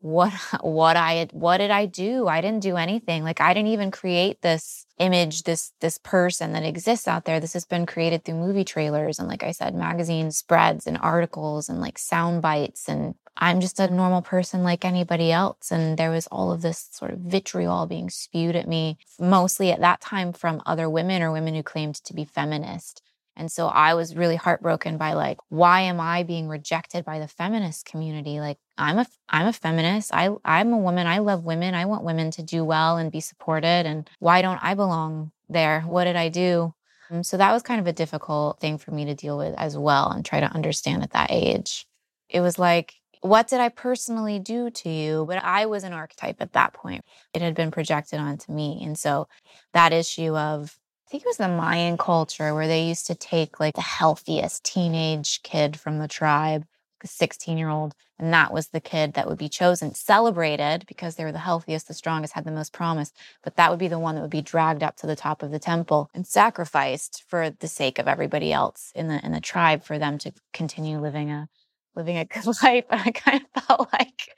what 0.00 0.32
what 0.62 0.96
I 0.96 1.28
what 1.32 1.58
did 1.58 1.70
I 1.70 1.86
do? 1.86 2.26
I 2.26 2.40
didn't 2.40 2.62
do 2.62 2.76
anything. 2.76 3.22
Like 3.22 3.40
I 3.40 3.54
didn't 3.54 3.68
even 3.68 3.90
create 3.90 4.40
this 4.42 4.86
image, 4.98 5.42
this 5.42 5.72
this 5.80 5.98
person 5.98 6.52
that 6.52 6.64
exists 6.64 7.06
out 7.06 7.24
there. 7.24 7.38
This 7.38 7.52
has 7.52 7.64
been 7.66 7.86
created 7.86 8.24
through 8.24 8.36
movie 8.36 8.64
trailers 8.64 9.18
and 9.18 9.28
like 9.28 9.42
I 9.42 9.52
said, 9.52 9.74
magazine 9.74 10.30
spreads 10.30 10.86
and 10.86 10.98
articles 11.00 11.68
and 11.68 11.80
like 11.80 11.98
sound 11.98 12.42
bites 12.42 12.88
and 12.88 13.14
I'm 13.36 13.60
just 13.60 13.80
a 13.80 13.88
normal 13.88 14.22
person 14.22 14.62
like 14.62 14.84
anybody 14.84 15.32
else. 15.32 15.70
And 15.70 15.96
there 15.96 16.10
was 16.10 16.26
all 16.26 16.52
of 16.52 16.62
this 16.62 16.88
sort 16.92 17.12
of 17.12 17.20
vitriol 17.20 17.86
being 17.86 18.10
spewed 18.10 18.56
at 18.56 18.68
me, 18.68 18.98
mostly 19.18 19.70
at 19.70 19.80
that 19.80 20.00
time 20.00 20.32
from 20.32 20.62
other 20.66 20.90
women 20.90 21.22
or 21.22 21.32
women 21.32 21.54
who 21.54 21.62
claimed 21.62 21.94
to 21.96 22.14
be 22.14 22.24
feminist. 22.24 23.02
And 23.36 23.50
so 23.50 23.68
I 23.68 23.94
was 23.94 24.16
really 24.16 24.36
heartbroken 24.36 24.98
by 24.98 25.14
like, 25.14 25.38
why 25.48 25.82
am 25.82 26.00
I 26.00 26.22
being 26.24 26.48
rejected 26.48 27.04
by 27.04 27.18
the 27.18 27.28
feminist 27.28 27.86
community? 27.86 28.40
Like 28.40 28.58
I'm 28.76 28.98
a 28.98 29.06
I'm 29.28 29.46
a 29.46 29.52
feminist. 29.52 30.12
I 30.12 30.30
I'm 30.44 30.72
a 30.72 30.78
woman. 30.78 31.06
I 31.06 31.18
love 31.18 31.44
women. 31.44 31.74
I 31.74 31.86
want 31.86 32.04
women 32.04 32.30
to 32.32 32.42
do 32.42 32.64
well 32.64 32.98
and 32.98 33.10
be 33.10 33.20
supported. 33.20 33.86
And 33.86 34.08
why 34.18 34.42
don't 34.42 34.62
I 34.62 34.74
belong 34.74 35.32
there? 35.48 35.82
What 35.82 36.04
did 36.04 36.16
I 36.16 36.28
do? 36.28 36.74
Um, 37.10 37.22
so 37.22 37.36
that 37.36 37.52
was 37.52 37.62
kind 37.62 37.80
of 37.80 37.86
a 37.86 37.92
difficult 37.92 38.60
thing 38.60 38.78
for 38.78 38.90
me 38.90 39.04
to 39.06 39.14
deal 39.14 39.38
with 39.38 39.54
as 39.56 39.76
well 39.76 40.10
and 40.10 40.24
try 40.24 40.40
to 40.40 40.52
understand 40.52 41.02
at 41.02 41.12
that 41.12 41.30
age. 41.30 41.86
It 42.28 42.40
was 42.40 42.58
like, 42.58 42.94
what 43.20 43.48
did 43.48 43.60
I 43.60 43.68
personally 43.68 44.38
do 44.38 44.70
to 44.70 44.88
you? 44.88 45.24
But 45.26 45.42
I 45.42 45.66
was 45.66 45.84
an 45.84 45.92
archetype 45.92 46.36
at 46.40 46.52
that 46.52 46.72
point. 46.72 47.04
It 47.34 47.42
had 47.42 47.54
been 47.54 47.70
projected 47.70 48.20
onto 48.20 48.52
me. 48.52 48.80
And 48.84 48.98
so 48.98 49.28
that 49.72 49.92
issue 49.92 50.36
of 50.36 50.78
I 51.10 51.12
think 51.12 51.24
it 51.24 51.26
was 51.26 51.38
the 51.38 51.48
Mayan 51.48 51.98
culture 51.98 52.54
where 52.54 52.68
they 52.68 52.84
used 52.86 53.08
to 53.08 53.16
take 53.16 53.58
like 53.58 53.74
the 53.74 53.80
healthiest 53.80 54.62
teenage 54.62 55.42
kid 55.42 55.76
from 55.76 55.98
the 55.98 56.06
tribe, 56.06 56.64
a 57.02 57.08
16 57.08 57.58
year 57.58 57.68
old, 57.68 57.96
and 58.16 58.32
that 58.32 58.52
was 58.52 58.68
the 58.68 58.80
kid 58.80 59.14
that 59.14 59.26
would 59.26 59.36
be 59.36 59.48
chosen, 59.48 59.92
celebrated 59.92 60.84
because 60.86 61.16
they 61.16 61.24
were 61.24 61.32
the 61.32 61.38
healthiest, 61.40 61.88
the 61.88 61.94
strongest, 61.94 62.34
had 62.34 62.44
the 62.44 62.52
most 62.52 62.72
promise. 62.72 63.10
But 63.42 63.56
that 63.56 63.70
would 63.70 63.80
be 63.80 63.88
the 63.88 63.98
one 63.98 64.14
that 64.14 64.20
would 64.20 64.30
be 64.30 64.40
dragged 64.40 64.84
up 64.84 64.94
to 64.98 65.08
the 65.08 65.16
top 65.16 65.42
of 65.42 65.50
the 65.50 65.58
temple 65.58 66.08
and 66.14 66.24
sacrificed 66.24 67.24
for 67.26 67.50
the 67.50 67.66
sake 67.66 67.98
of 67.98 68.06
everybody 68.06 68.52
else 68.52 68.92
in 68.94 69.08
the 69.08 69.18
in 69.26 69.32
the 69.32 69.40
tribe 69.40 69.82
for 69.82 69.98
them 69.98 70.16
to 70.18 70.32
continue 70.52 71.00
living 71.00 71.28
a 71.32 71.48
living 71.94 72.16
a 72.16 72.24
good 72.26 72.46
life. 72.62 72.84
And 72.90 73.00
I 73.00 73.10
kind 73.10 73.42
of 73.54 73.62
felt 73.66 73.88
like 73.92 74.28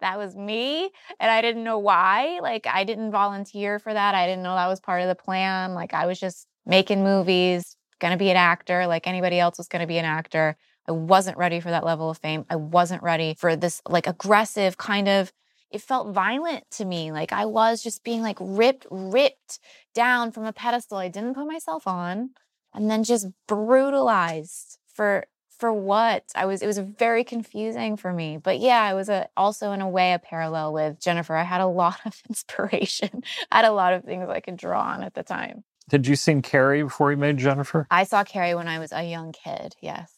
that 0.00 0.18
was 0.18 0.34
me. 0.36 0.90
And 1.20 1.30
I 1.30 1.40
didn't 1.40 1.64
know 1.64 1.78
why. 1.78 2.38
Like, 2.42 2.66
I 2.66 2.84
didn't 2.84 3.10
volunteer 3.10 3.78
for 3.78 3.92
that. 3.92 4.14
I 4.14 4.26
didn't 4.26 4.42
know 4.42 4.54
that 4.54 4.68
was 4.68 4.80
part 4.80 5.02
of 5.02 5.08
the 5.08 5.14
plan. 5.14 5.74
Like, 5.74 5.94
I 5.94 6.06
was 6.06 6.18
just 6.18 6.46
making 6.66 7.02
movies, 7.02 7.76
to 8.00 8.16
be 8.18 8.28
an 8.28 8.36
actor, 8.36 8.86
like 8.86 9.06
anybody 9.06 9.40
else 9.40 9.56
was 9.56 9.66
to 9.66 9.86
be 9.86 9.96
an 9.96 10.04
actor. 10.04 10.56
I 10.86 10.92
wasn't 10.92 11.38
ready 11.38 11.60
for 11.60 11.70
that 11.70 11.84
level 11.84 12.10
of 12.10 12.18
fame. 12.18 12.44
I 12.50 12.56
wasn't 12.56 13.02
ready 13.02 13.34
for 13.38 13.56
this, 13.56 13.80
like, 13.88 14.06
aggressive 14.06 14.76
kind 14.76 15.08
of. 15.08 15.32
It 15.70 15.80
felt 15.80 16.14
violent 16.14 16.70
to 16.72 16.84
me. 16.84 17.10
Like 17.10 17.32
I 17.32 17.46
was 17.46 17.82
just 17.82 18.04
being 18.04 18.22
like 18.22 18.36
ripped, 18.40 18.86
ripped 18.92 19.58
down 19.92 20.30
from 20.30 20.44
a 20.44 20.52
pedestal 20.52 20.98
I 20.98 21.08
didn't 21.08 21.34
put 21.34 21.48
myself 21.48 21.88
on, 21.88 22.30
and 22.72 22.88
then 22.88 23.02
just 23.02 23.26
brutalized 23.48 24.78
for 24.94 25.24
for 25.64 25.72
what? 25.72 26.24
I 26.34 26.44
was 26.44 26.60
it 26.60 26.66
was 26.66 26.76
very 26.76 27.24
confusing 27.24 27.96
for 27.96 28.12
me 28.12 28.36
but 28.36 28.60
yeah 28.60 28.82
I 28.82 28.92
was 28.92 29.08
a, 29.08 29.30
also 29.34 29.72
in 29.72 29.80
a 29.80 29.88
way 29.88 30.12
a 30.12 30.18
parallel 30.18 30.74
with 30.74 31.00
jennifer. 31.00 31.34
I 31.34 31.42
had 31.42 31.62
a 31.62 31.66
lot 31.82 31.96
of 32.04 32.20
inspiration. 32.28 33.22
I 33.50 33.56
had 33.56 33.64
a 33.64 33.72
lot 33.72 33.94
of 33.94 34.04
things 34.04 34.28
i 34.28 34.40
could 34.40 34.58
draw 34.58 34.82
on 34.82 35.02
at 35.02 35.14
the 35.14 35.22
time. 35.22 35.64
Did 35.88 36.06
you 36.06 36.16
see 36.16 36.42
carrie 36.42 36.82
before 36.82 37.12
you 37.12 37.16
made 37.16 37.38
jennifer? 37.38 37.86
I 37.90 38.04
saw 38.04 38.24
carrie 38.24 38.54
when 38.54 38.68
i 38.68 38.78
was 38.78 38.92
a 38.92 39.08
young 39.08 39.32
kid 39.32 39.74
yes. 39.80 40.12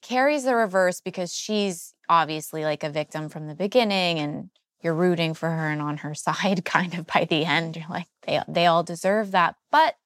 Carrie's 0.00 0.44
the 0.44 0.56
reverse 0.56 1.02
because 1.02 1.34
she's 1.34 1.92
obviously 2.08 2.64
like 2.64 2.82
a 2.82 2.88
victim 2.88 3.28
from 3.28 3.48
the 3.48 3.54
beginning 3.54 4.18
and 4.18 4.48
you're 4.80 4.94
rooting 4.94 5.34
for 5.34 5.50
her 5.50 5.68
and 5.68 5.82
on 5.82 5.98
her 5.98 6.14
side 6.26 6.64
kind 6.64 6.94
of 6.94 7.06
by 7.06 7.26
the 7.28 7.44
end. 7.44 7.76
You're 7.76 7.90
like 7.90 8.08
they, 8.26 8.40
they 8.48 8.64
all 8.64 8.82
deserve 8.82 9.32
that 9.32 9.56
but 9.70 9.96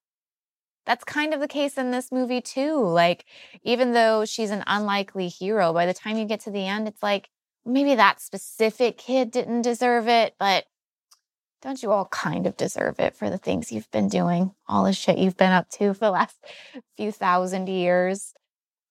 that's 0.86 1.04
kind 1.04 1.34
of 1.34 1.40
the 1.40 1.48
case 1.48 1.76
in 1.76 1.90
this 1.90 2.10
movie 2.10 2.40
too. 2.40 2.76
Like, 2.76 3.24
even 3.62 3.92
though 3.92 4.24
she's 4.24 4.50
an 4.50 4.64
unlikely 4.66 5.28
hero, 5.28 5.72
by 5.72 5.86
the 5.86 5.94
time 5.94 6.16
you 6.16 6.24
get 6.24 6.40
to 6.40 6.50
the 6.50 6.66
end, 6.66 6.88
it's 6.88 7.02
like 7.02 7.28
maybe 7.64 7.94
that 7.94 8.20
specific 8.20 8.98
kid 8.98 9.30
didn't 9.30 9.62
deserve 9.62 10.08
it, 10.08 10.34
but 10.38 10.64
don't 11.62 11.82
you 11.82 11.92
all 11.92 12.06
kind 12.06 12.46
of 12.46 12.56
deserve 12.56 12.98
it 12.98 13.14
for 13.14 13.28
the 13.28 13.38
things 13.38 13.70
you've 13.70 13.90
been 13.90 14.08
doing, 14.08 14.52
all 14.66 14.84
the 14.84 14.92
shit 14.92 15.18
you've 15.18 15.36
been 15.36 15.52
up 15.52 15.68
to 15.70 15.92
for 15.92 16.06
the 16.06 16.10
last 16.10 16.36
few 16.96 17.12
thousand 17.12 17.68
years? 17.68 18.32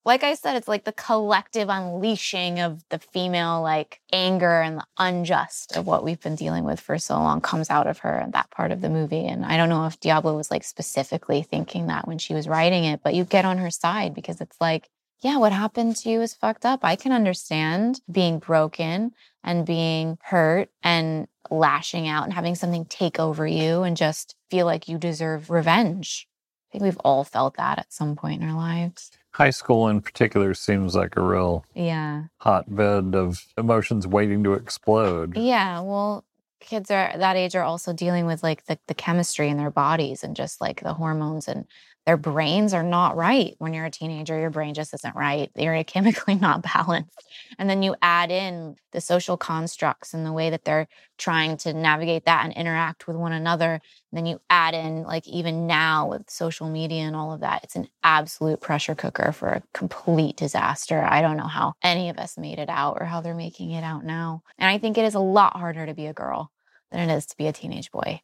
Like 0.10 0.24
I 0.24 0.34
said, 0.34 0.56
it's 0.56 0.68
like 0.68 0.86
the 0.86 0.92
collective 0.92 1.70
unleashing 1.70 2.60
of 2.60 2.84
the 2.90 2.98
female 2.98 3.62
like 3.62 4.02
anger 4.12 4.60
and 4.60 4.80
the 4.80 4.86
unjust 4.98 5.78
of 5.78 5.86
what 5.86 6.04
we've 6.04 6.20
been 6.20 6.34
dealing 6.34 6.64
with 6.64 6.80
for 6.80 6.98
so 6.98 7.14
long 7.14 7.42
comes 7.42 7.70
out 7.70 7.86
of 7.86 8.00
her 8.00 8.20
in 8.20 8.32
that 8.32 8.50
part 8.50 8.72
of 8.72 8.82
the 8.82 8.90
movie. 8.90 9.28
And 9.28 9.46
I 9.46 9.56
don't 9.56 9.70
know 9.70 9.86
if 9.86 10.00
Diablo 10.00 10.36
was 10.36 10.50
like 10.50 10.64
specifically 10.64 11.44
thinking 11.44 11.86
that 11.88 12.08
when 12.08 12.18
she 12.18 12.34
was 12.34 12.48
writing 12.48 12.86
it, 12.86 13.02
but 13.04 13.14
you 13.14 13.24
get 13.24 13.46
on 13.46 13.60
her 13.60 13.70
side 13.70 14.16
because 14.16 14.42
it's 14.42 14.60
like, 14.60 14.90
yeah, 15.22 15.38
what 15.38 15.52
happened 15.52 15.96
to 15.98 16.10
you 16.10 16.22
is 16.22 16.34
fucked 16.34 16.66
up. 16.66 16.80
I 16.82 16.96
can 16.96 17.12
understand 17.12 18.02
being 18.12 18.40
broken 18.40 19.12
and 19.44 19.64
being 19.64 20.18
hurt 20.24 20.70
and 20.82 21.28
lashing 21.52 22.08
out 22.08 22.24
and 22.24 22.34
having 22.34 22.56
something 22.56 22.86
take 22.86 23.20
over 23.20 23.46
you 23.46 23.84
and 23.84 23.96
just 23.96 24.36
feel 24.50 24.66
like 24.66 24.88
you 24.88 24.98
deserve 24.98 25.52
revenge. 25.52 26.28
I 26.68 26.72
think 26.72 26.84
we've 26.84 26.98
all 27.06 27.24
felt 27.24 27.58
that 27.58 27.78
at 27.78 27.94
some 27.94 28.16
point 28.16 28.42
in 28.42 28.50
our 28.50 28.58
lives. 28.58 29.12
High 29.32 29.52
school 29.52 29.88
in 29.88 30.02
particular 30.02 30.54
seems 30.54 30.96
like 30.96 31.16
a 31.16 31.22
real 31.22 31.66
yeah 31.76 32.24
hotbed 32.40 33.16
of 33.16 33.46
emotions 33.58 34.08
waiting 34.08 34.44
to 34.44 34.54
explode. 34.54 35.38
Yeah, 35.38 35.82
well, 35.82 36.26
kids 36.60 36.92
are 36.92 37.14
that 37.18 37.36
age 37.36 37.56
are 37.56 37.64
also 37.64 37.94
dealing 37.94 38.26
with 38.26 38.44
like 38.44 38.66
the, 38.66 38.78
the 38.88 38.94
chemistry 38.94 39.50
in 39.50 39.58
their 39.58 39.72
bodies 39.72 40.24
and 40.24 40.36
just 40.36 40.60
like 40.60 40.82
the 40.82 40.94
hormones 40.94 41.48
and 41.48 41.66
their 42.06 42.18
brains 42.18 42.74
are 42.74 42.84
not 42.84 43.16
right. 43.16 43.56
When 43.60 43.74
you're 43.74 43.86
a 43.86 43.92
teenager, 43.92 44.40
your 44.40 44.50
brain 44.50 44.74
just 44.74 44.94
isn't 44.94 45.16
right. 45.16 45.52
You're 45.56 45.84
chemically 45.84 46.36
not 46.36 46.64
balanced. 46.64 47.24
And 47.60 47.70
then 47.70 47.84
you 47.84 47.96
add 48.02 48.32
in 48.32 48.76
the 48.94 49.02
social 49.02 49.38
constructs 49.38 50.14
and 50.14 50.26
the 50.26 50.34
way 50.34 50.50
that 50.50 50.66
they're 50.66 50.88
trying 51.18 51.58
to 51.58 51.74
navigate 51.74 52.26
that 52.26 52.46
and 52.46 52.54
interact 52.54 53.08
with 53.08 53.16
one 53.16 53.34
another. 53.34 53.74
And 53.74 54.18
then 54.18 54.26
you 54.26 54.42
add 54.50 54.74
in, 54.74 55.04
like, 55.04 55.28
even 55.28 55.68
now 55.68 56.08
with 56.10 56.30
social 56.30 56.70
media 56.70 57.04
and 57.04 57.16
all 57.16 57.32
of 57.34 57.42
that, 57.42 57.64
it's 57.64 57.76
an 57.76 57.88
absolute 58.04 58.62
pressure 58.62 58.96
cooker 58.96 59.32
for 59.32 59.50
a 59.50 59.64
complete 59.74 60.38
disaster. 60.38 61.04
I 61.04 61.22
don't 61.22 61.38
know 61.38 61.48
how 61.48 61.74
any 61.84 62.10
of 62.10 62.18
us 62.18 62.38
made 62.38 62.60
it 62.60 62.70
out 62.70 62.98
or 63.00 63.06
how 63.06 63.22
they're 63.22 63.36
making 63.36 63.72
it 63.72 63.84
out 63.84 64.04
now. 64.04 64.42
And 64.58 64.70
I 64.70 64.78
think 64.80 64.98
it 64.98 65.06
is 65.06 65.16
a 65.16 65.20
lot 65.20 65.58
harder 65.58 65.86
to 65.86 65.94
be 65.94 66.08
a 66.08 66.14
girl 66.14 66.52
than 66.92 67.08
it 67.08 67.14
is 67.14 67.26
to 67.28 67.38
be 67.38 67.48
a 67.48 67.54
teenage 67.54 67.92
boy. 67.92 68.22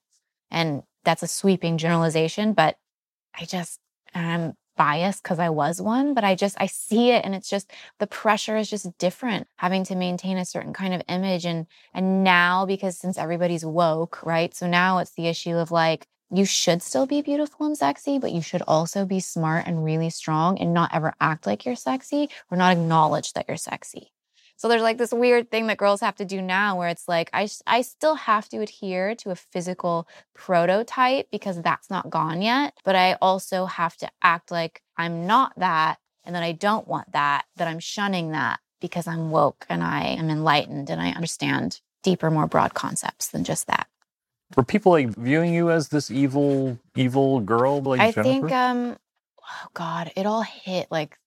And 0.49 0.83
that's 1.03 1.23
a 1.23 1.27
sweeping 1.27 1.77
generalization, 1.77 2.53
but 2.53 2.77
I 3.39 3.45
just 3.45 3.79
I'm 4.13 4.53
biased 4.77 5.23
because 5.23 5.39
I 5.39 5.49
was 5.49 5.81
one, 5.81 6.13
but 6.13 6.23
I 6.23 6.35
just 6.35 6.55
I 6.59 6.67
see 6.67 7.11
it 7.11 7.23
and 7.25 7.33
it's 7.35 7.49
just 7.49 7.71
the 7.99 8.07
pressure 8.07 8.57
is 8.57 8.69
just 8.69 8.97
different 8.97 9.47
having 9.57 9.83
to 9.85 9.95
maintain 9.95 10.37
a 10.37 10.45
certain 10.45 10.73
kind 10.73 10.93
of 10.93 11.01
image 11.09 11.45
and 11.45 11.67
and 11.93 12.23
now 12.23 12.65
because 12.65 12.97
since 12.97 13.17
everybody's 13.17 13.65
woke, 13.65 14.23
right? 14.25 14.53
So 14.55 14.67
now 14.67 14.99
it's 14.99 15.13
the 15.13 15.27
issue 15.27 15.55
of 15.55 15.71
like 15.71 16.07
you 16.31 16.45
should 16.45 16.81
still 16.81 17.05
be 17.05 17.21
beautiful 17.21 17.65
and 17.65 17.77
sexy, 17.77 18.17
but 18.19 18.31
you 18.31 18.41
should 18.41 18.63
also 18.67 19.05
be 19.05 19.19
smart 19.19 19.67
and 19.67 19.83
really 19.83 20.09
strong 20.09 20.57
and 20.59 20.73
not 20.73 20.93
ever 20.93 21.13
act 21.21 21.45
like 21.45 21.65
you're 21.65 21.75
sexy 21.75 22.29
or 22.51 22.57
not 22.57 22.73
acknowledge 22.73 23.33
that 23.33 23.45
you're 23.47 23.57
sexy. 23.57 24.11
So 24.57 24.67
there's 24.67 24.81
like 24.81 24.97
this 24.97 25.13
weird 25.13 25.51
thing 25.51 25.67
that 25.67 25.77
girls 25.77 26.01
have 26.01 26.15
to 26.15 26.25
do 26.25 26.41
now 26.41 26.77
where 26.77 26.87
it's 26.87 27.07
like, 27.07 27.29
I, 27.33 27.49
I 27.67 27.81
still 27.81 28.15
have 28.15 28.47
to 28.49 28.61
adhere 28.61 29.15
to 29.15 29.31
a 29.31 29.35
physical 29.35 30.07
prototype 30.33 31.29
because 31.31 31.61
that's 31.61 31.89
not 31.89 32.09
gone 32.09 32.41
yet. 32.41 32.73
But 32.83 32.95
I 32.95 33.17
also 33.21 33.65
have 33.65 33.97
to 33.97 34.09
act 34.21 34.51
like 34.51 34.81
I'm 34.97 35.27
not 35.27 35.53
that 35.57 35.97
and 36.23 36.35
that 36.35 36.43
I 36.43 36.53
don't 36.53 36.87
want 36.87 37.11
that, 37.11 37.45
that 37.57 37.67
I'm 37.67 37.79
shunning 37.79 38.31
that 38.31 38.59
because 38.79 39.07
I'm 39.07 39.29
woke 39.29 39.65
and 39.69 39.83
I 39.83 40.03
am 40.03 40.29
enlightened 40.29 40.89
and 40.89 41.01
I 41.01 41.11
understand 41.11 41.81
deeper, 42.03 42.31
more 42.31 42.47
broad 42.47 42.73
concepts 42.73 43.27
than 43.27 43.43
just 43.43 43.67
that. 43.67 43.87
Were 44.55 44.63
people 44.63 44.91
like 44.91 45.09
viewing 45.09 45.53
you 45.53 45.69
as 45.69 45.89
this 45.89 46.09
evil, 46.09 46.79
evil 46.95 47.41
girl? 47.41 47.81
Like 47.81 47.99
I 47.99 48.11
Jennifer? 48.11 48.23
think, 48.23 48.51
um, 48.51 48.97
oh 49.41 49.67
God, 49.73 50.11
it 50.15 50.25
all 50.25 50.43
hit 50.43 50.87
like 50.91 51.17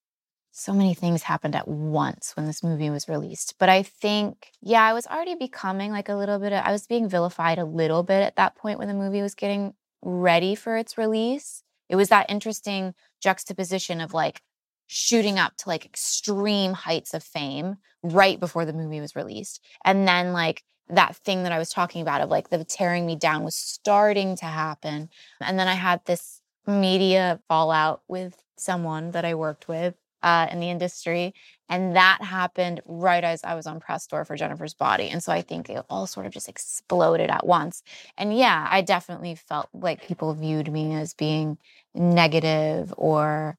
so 0.59 0.73
many 0.73 0.93
things 0.93 1.23
happened 1.23 1.55
at 1.55 1.69
once 1.69 2.33
when 2.35 2.47
this 2.47 2.65
movie 2.65 2.91
was 2.91 3.09
released. 3.09 3.55
But 3.61 3.69
I 3.69 3.85
think, 3.85 4.51
yeah, 4.61 4.83
I 4.83 4.93
was 4.93 5.07
already 5.07 5.37
becoming 5.37 5.93
like 5.93 6.09
a 6.09 6.17
little 6.17 6.41
bit 6.41 6.53
of, 6.53 6.65
I 6.65 6.73
was 6.73 6.85
being 6.85 7.09
vilified 7.09 7.59
a 7.59 7.65
little 7.65 8.03
bit 8.03 8.25
at 8.25 8.35
that 8.37 8.57
point 8.57 8.81
when 8.81 8.89
the 8.89 8.95
movie 8.95 9.23
was 9.23 9.37
getting 9.37 9.75
ready 10.03 10.57
for 10.57 10.77
its 10.77 10.99
release. 10.99 11.63
It 11.89 11.95
was 11.95 12.09
that 12.09 12.29
interesting 12.29 12.95
juxtaposition 13.23 14.01
of 14.01 14.13
like 14.13 14.43
shooting 14.89 15.39
up 15.39 15.57
to 15.59 15.69
like 15.69 15.87
extreme 15.87 16.73
heights 16.73 17.15
of 17.15 17.23
fame 17.23 17.77
right 18.03 18.41
before 18.41 18.65
the 18.65 18.73
movie 18.73 19.01
was 19.01 19.15
released. 19.15 19.65
And 19.85 20.09
then 20.09 20.33
like 20.33 20.65
that 20.89 21.15
thing 21.15 21.45
that 21.45 21.53
I 21.53 21.59
was 21.59 21.71
talking 21.71 22.03
about 22.03 22.21
of 22.21 22.31
like 22.31 22.51
the 22.51 22.65
tearing 22.65 23.07
me 23.07 23.15
down 23.15 23.45
was 23.45 23.55
starting 23.55 24.35
to 24.39 24.47
happen. 24.47 25.09
And 25.41 25.57
then 25.57 25.69
I 25.69 25.75
had 25.75 26.05
this 26.05 26.41
media 26.67 27.41
fallout 27.47 28.03
with 28.09 28.43
someone 28.57 29.13
that 29.13 29.25
I 29.25 29.37
worked 29.37 29.69
with 29.69 29.95
uh, 30.23 30.49
in 30.51 30.61
the 30.61 30.71
industry. 30.71 31.35
And 31.69 31.97
that 31.97 32.23
happened 32.23 32.81
right 32.87 33.23
as 33.23 33.45
I 33.45 33.55
was 33.55 33.67
on 33.67 33.81
press 33.81 34.07
tour 34.07 34.25
for 34.25 34.37
Jennifer's 34.37 34.75
Body. 34.75 35.09
And 35.11 35.23
so 35.23 35.33
I 35.33 35.43
think 35.43 35.69
it 35.69 35.85
all 35.91 36.07
sort 36.07 36.27
of 36.27 36.33
just 36.33 36.49
exploded 36.49 37.31
at 37.31 37.47
once. 37.47 37.83
And 38.17 38.37
yeah, 38.37 38.67
I 38.71 38.81
definitely 38.81 39.35
felt 39.35 39.69
like 39.75 40.07
people 40.07 40.33
viewed 40.35 40.73
me 40.73 40.95
as 40.95 41.15
being 41.15 41.59
negative 41.95 42.95
or 42.97 43.59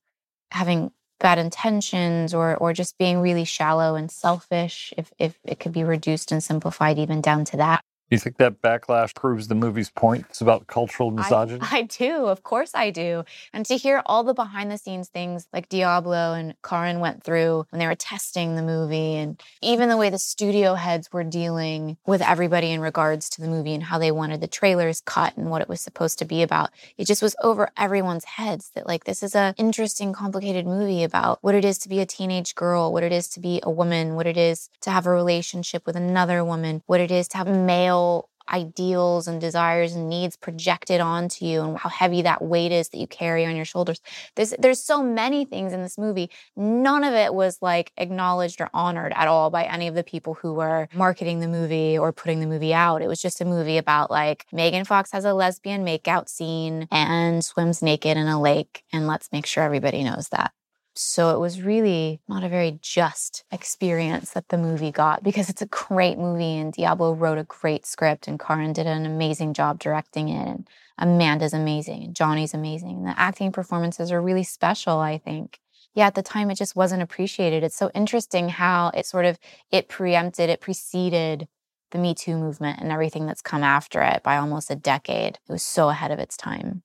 having 0.51 0.91
bad 1.19 1.37
intentions 1.37 2.33
or 2.33 2.55
or 2.57 2.73
just 2.73 2.97
being 2.97 3.19
really 3.19 3.43
shallow 3.43 3.95
and 3.95 4.09
selfish 4.09 4.93
if 4.97 5.11
if 5.19 5.37
it 5.43 5.59
could 5.59 5.73
be 5.73 5.83
reduced 5.83 6.31
and 6.31 6.41
simplified 6.41 6.97
even 6.97 7.21
down 7.21 7.43
to 7.43 7.57
that 7.57 7.83
you 8.09 8.17
think 8.19 8.37
that 8.37 8.61
backlash 8.61 9.13
proves 9.13 9.47
the 9.47 9.55
movie's 9.55 9.89
point? 9.89 10.25
It's 10.29 10.41
about 10.41 10.67
cultural 10.67 11.11
misogyny? 11.11 11.59
I, 11.61 11.79
I, 11.79 11.81
do. 11.83 12.25
Of 12.25 12.43
course 12.43 12.71
I 12.73 12.89
do. 12.89 13.23
And 13.53 13.65
to 13.67 13.75
hear 13.75 14.01
all 14.05 14.23
the 14.23 14.33
behind 14.33 14.71
the 14.71 14.77
scenes 14.77 15.09
things 15.09 15.47
like 15.53 15.69
Diablo 15.69 16.33
and 16.33 16.59
Karyn 16.61 16.99
went 16.99 17.23
through 17.23 17.65
when 17.69 17.79
they 17.79 17.87
were 17.87 17.95
testing 17.95 18.55
the 18.55 18.63
movie, 18.63 19.15
and 19.15 19.41
even 19.61 19.89
the 19.89 19.97
way 19.97 20.09
the 20.09 20.17
studio 20.17 20.73
heads 20.73 21.11
were 21.13 21.23
dealing 21.23 21.97
with 22.05 22.21
everybody 22.21 22.71
in 22.71 22.81
regards 22.81 23.29
to 23.29 23.41
the 23.41 23.47
movie 23.47 23.73
and 23.73 23.83
how 23.83 23.99
they 23.99 24.11
wanted 24.11 24.41
the 24.41 24.47
trailers 24.47 25.01
cut 25.01 25.37
and 25.37 25.49
what 25.51 25.61
it 25.61 25.69
was 25.69 25.81
supposed 25.81 26.17
to 26.19 26.25
be 26.25 26.41
about, 26.41 26.71
it 26.97 27.05
just 27.05 27.21
was 27.21 27.35
over 27.43 27.69
everyone's 27.77 28.25
heads 28.25 28.71
that, 28.75 28.87
like, 28.87 29.03
this 29.03 29.21
is 29.21 29.35
an 29.35 29.53
interesting, 29.57 30.13
complicated 30.13 30.65
movie 30.65 31.03
about 31.03 31.37
what 31.41 31.55
it 31.55 31.63
is 31.63 31.77
to 31.79 31.89
be 31.89 31.99
a 31.99 32.05
teenage 32.05 32.55
girl, 32.55 32.91
what 32.91 33.03
it 33.03 33.11
is 33.11 33.27
to 33.29 33.39
be 33.39 33.59
a 33.63 33.69
woman, 33.69 34.15
what 34.15 34.25
it 34.25 34.37
is 34.37 34.69
to 34.81 34.89
have 34.89 35.05
a 35.05 35.11
relationship 35.11 35.85
with 35.85 35.95
another 35.95 36.43
woman, 36.43 36.81
what 36.87 36.99
it 36.99 37.11
is 37.11 37.27
to 37.27 37.37
have 37.37 37.47
male 37.47 37.98
ideals 38.51 39.27
and 39.27 39.39
desires 39.39 39.95
and 39.95 40.09
needs 40.09 40.35
projected 40.35 40.99
onto 40.99 41.45
you 41.45 41.61
and 41.61 41.77
how 41.77 41.89
heavy 41.89 42.21
that 42.23 42.41
weight 42.41 42.71
is 42.71 42.89
that 42.89 42.97
you 42.97 43.07
carry 43.07 43.45
on 43.45 43.55
your 43.55 43.65
shoulders. 43.65 44.01
There's 44.35 44.53
there's 44.59 44.83
so 44.83 45.03
many 45.03 45.45
things 45.45 45.73
in 45.73 45.81
this 45.81 45.97
movie. 45.97 46.29
None 46.55 47.03
of 47.03 47.13
it 47.13 47.33
was 47.33 47.59
like 47.61 47.91
acknowledged 47.97 48.61
or 48.61 48.69
honored 48.73 49.13
at 49.15 49.27
all 49.27 49.49
by 49.49 49.63
any 49.63 49.87
of 49.87 49.95
the 49.95 50.03
people 50.03 50.33
who 50.35 50.53
were 50.53 50.87
marketing 50.93 51.39
the 51.39 51.47
movie 51.47 51.97
or 51.97 52.11
putting 52.11 52.39
the 52.39 52.47
movie 52.47 52.73
out. 52.73 53.01
It 53.01 53.07
was 53.07 53.21
just 53.21 53.41
a 53.41 53.45
movie 53.45 53.77
about 53.77 54.11
like 54.11 54.45
Megan 54.51 54.85
Fox 54.85 55.11
has 55.11 55.25
a 55.25 55.33
lesbian 55.33 55.85
makeout 55.85 56.29
scene 56.29 56.87
and 56.91 57.43
swims 57.43 57.81
naked 57.81 58.17
in 58.17 58.27
a 58.27 58.41
lake 58.41 58.83
and 58.91 59.07
let's 59.07 59.31
make 59.31 59.45
sure 59.45 59.63
everybody 59.63 60.03
knows 60.03 60.29
that. 60.29 60.51
So 61.01 61.33
it 61.33 61.39
was 61.39 61.61
really 61.61 62.19
not 62.27 62.43
a 62.43 62.49
very 62.49 62.77
just 62.81 63.45
experience 63.53 64.31
that 64.31 64.49
the 64.49 64.57
movie 64.57 64.91
got 64.91 65.23
because 65.23 65.49
it's 65.49 65.61
a 65.61 65.67
great 65.67 66.17
movie 66.17 66.57
and 66.57 66.73
Diablo 66.73 67.13
wrote 67.13 67.37
a 67.37 67.45
great 67.45 67.85
script 67.85 68.27
and 68.27 68.37
Karyn 68.37 68.73
did 68.73 68.85
an 68.85 69.05
amazing 69.05 69.53
job 69.53 69.79
directing 69.79 70.27
it 70.27 70.45
and 70.45 70.67
Amanda's 70.97 71.53
amazing 71.53 72.03
and 72.03 72.13
Johnny's 72.13 72.53
amazing. 72.53 72.97
And 72.97 73.07
the 73.07 73.17
acting 73.17 73.53
performances 73.53 74.11
are 74.11 74.21
really 74.21 74.43
special, 74.43 74.99
I 74.99 75.17
think. 75.19 75.61
Yeah, 75.93 76.07
at 76.07 76.15
the 76.15 76.21
time 76.21 76.51
it 76.51 76.55
just 76.55 76.75
wasn't 76.75 77.01
appreciated. 77.01 77.63
It's 77.63 77.77
so 77.77 77.89
interesting 77.95 78.49
how 78.49 78.91
it 78.93 79.05
sort 79.05 79.23
of 79.23 79.39
it 79.71 79.87
preempted, 79.87 80.49
it 80.49 80.59
preceded 80.59 81.47
the 81.91 81.97
Me 81.97 82.13
Too 82.13 82.35
movement 82.35 82.81
and 82.81 82.91
everything 82.91 83.25
that's 83.25 83.41
come 83.41 83.63
after 83.63 84.01
it 84.01 84.21
by 84.21 84.35
almost 84.35 84.69
a 84.69 84.75
decade. 84.75 85.39
It 85.47 85.51
was 85.51 85.63
so 85.63 85.87
ahead 85.87 86.11
of 86.11 86.19
its 86.19 86.35
time. 86.35 86.83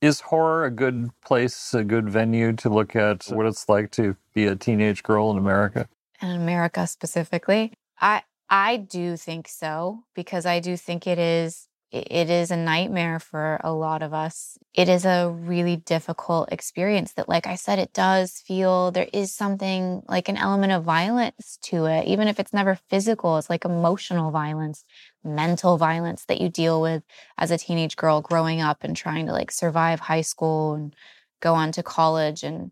Is 0.00 0.20
horror 0.20 0.64
a 0.64 0.70
good 0.70 1.10
place, 1.22 1.74
a 1.74 1.84
good 1.84 2.08
venue 2.08 2.54
to 2.54 2.70
look 2.70 2.96
at 2.96 3.24
what 3.26 3.44
it's 3.44 3.68
like 3.68 3.90
to 3.92 4.16
be 4.32 4.46
a 4.46 4.56
teenage 4.56 5.02
girl 5.02 5.30
in 5.30 5.36
America? 5.36 5.88
In 6.22 6.30
America 6.30 6.86
specifically, 6.86 7.74
I 8.00 8.22
I 8.48 8.78
do 8.78 9.18
think 9.18 9.46
so 9.46 10.04
because 10.14 10.46
I 10.46 10.60
do 10.60 10.76
think 10.78 11.06
it 11.06 11.18
is 11.18 11.68
it 11.92 12.30
is 12.30 12.52
a 12.52 12.56
nightmare 12.56 13.18
for 13.18 13.60
a 13.64 13.72
lot 13.72 14.02
of 14.02 14.14
us. 14.14 14.56
It 14.74 14.88
is 14.88 15.04
a 15.04 15.28
really 15.28 15.76
difficult 15.76 16.52
experience 16.52 17.14
that, 17.14 17.28
like 17.28 17.48
I 17.48 17.56
said, 17.56 17.80
it 17.80 17.92
does 17.92 18.42
feel 18.46 18.92
there 18.92 19.08
is 19.12 19.34
something 19.34 20.02
like 20.08 20.28
an 20.28 20.36
element 20.36 20.72
of 20.72 20.84
violence 20.84 21.58
to 21.62 21.86
it, 21.86 22.06
even 22.06 22.28
if 22.28 22.38
it's 22.38 22.52
never 22.52 22.76
physical, 22.88 23.38
it's 23.38 23.50
like 23.50 23.64
emotional 23.64 24.30
violence, 24.30 24.84
mental 25.24 25.76
violence 25.76 26.24
that 26.24 26.40
you 26.40 26.48
deal 26.48 26.80
with 26.80 27.02
as 27.36 27.50
a 27.50 27.58
teenage 27.58 27.96
girl 27.96 28.20
growing 28.20 28.60
up 28.60 28.78
and 28.82 28.96
trying 28.96 29.26
to 29.26 29.32
like 29.32 29.50
survive 29.50 30.00
high 30.00 30.20
school 30.20 30.74
and 30.74 30.94
go 31.40 31.54
on 31.54 31.72
to 31.72 31.82
college 31.82 32.42
and 32.42 32.70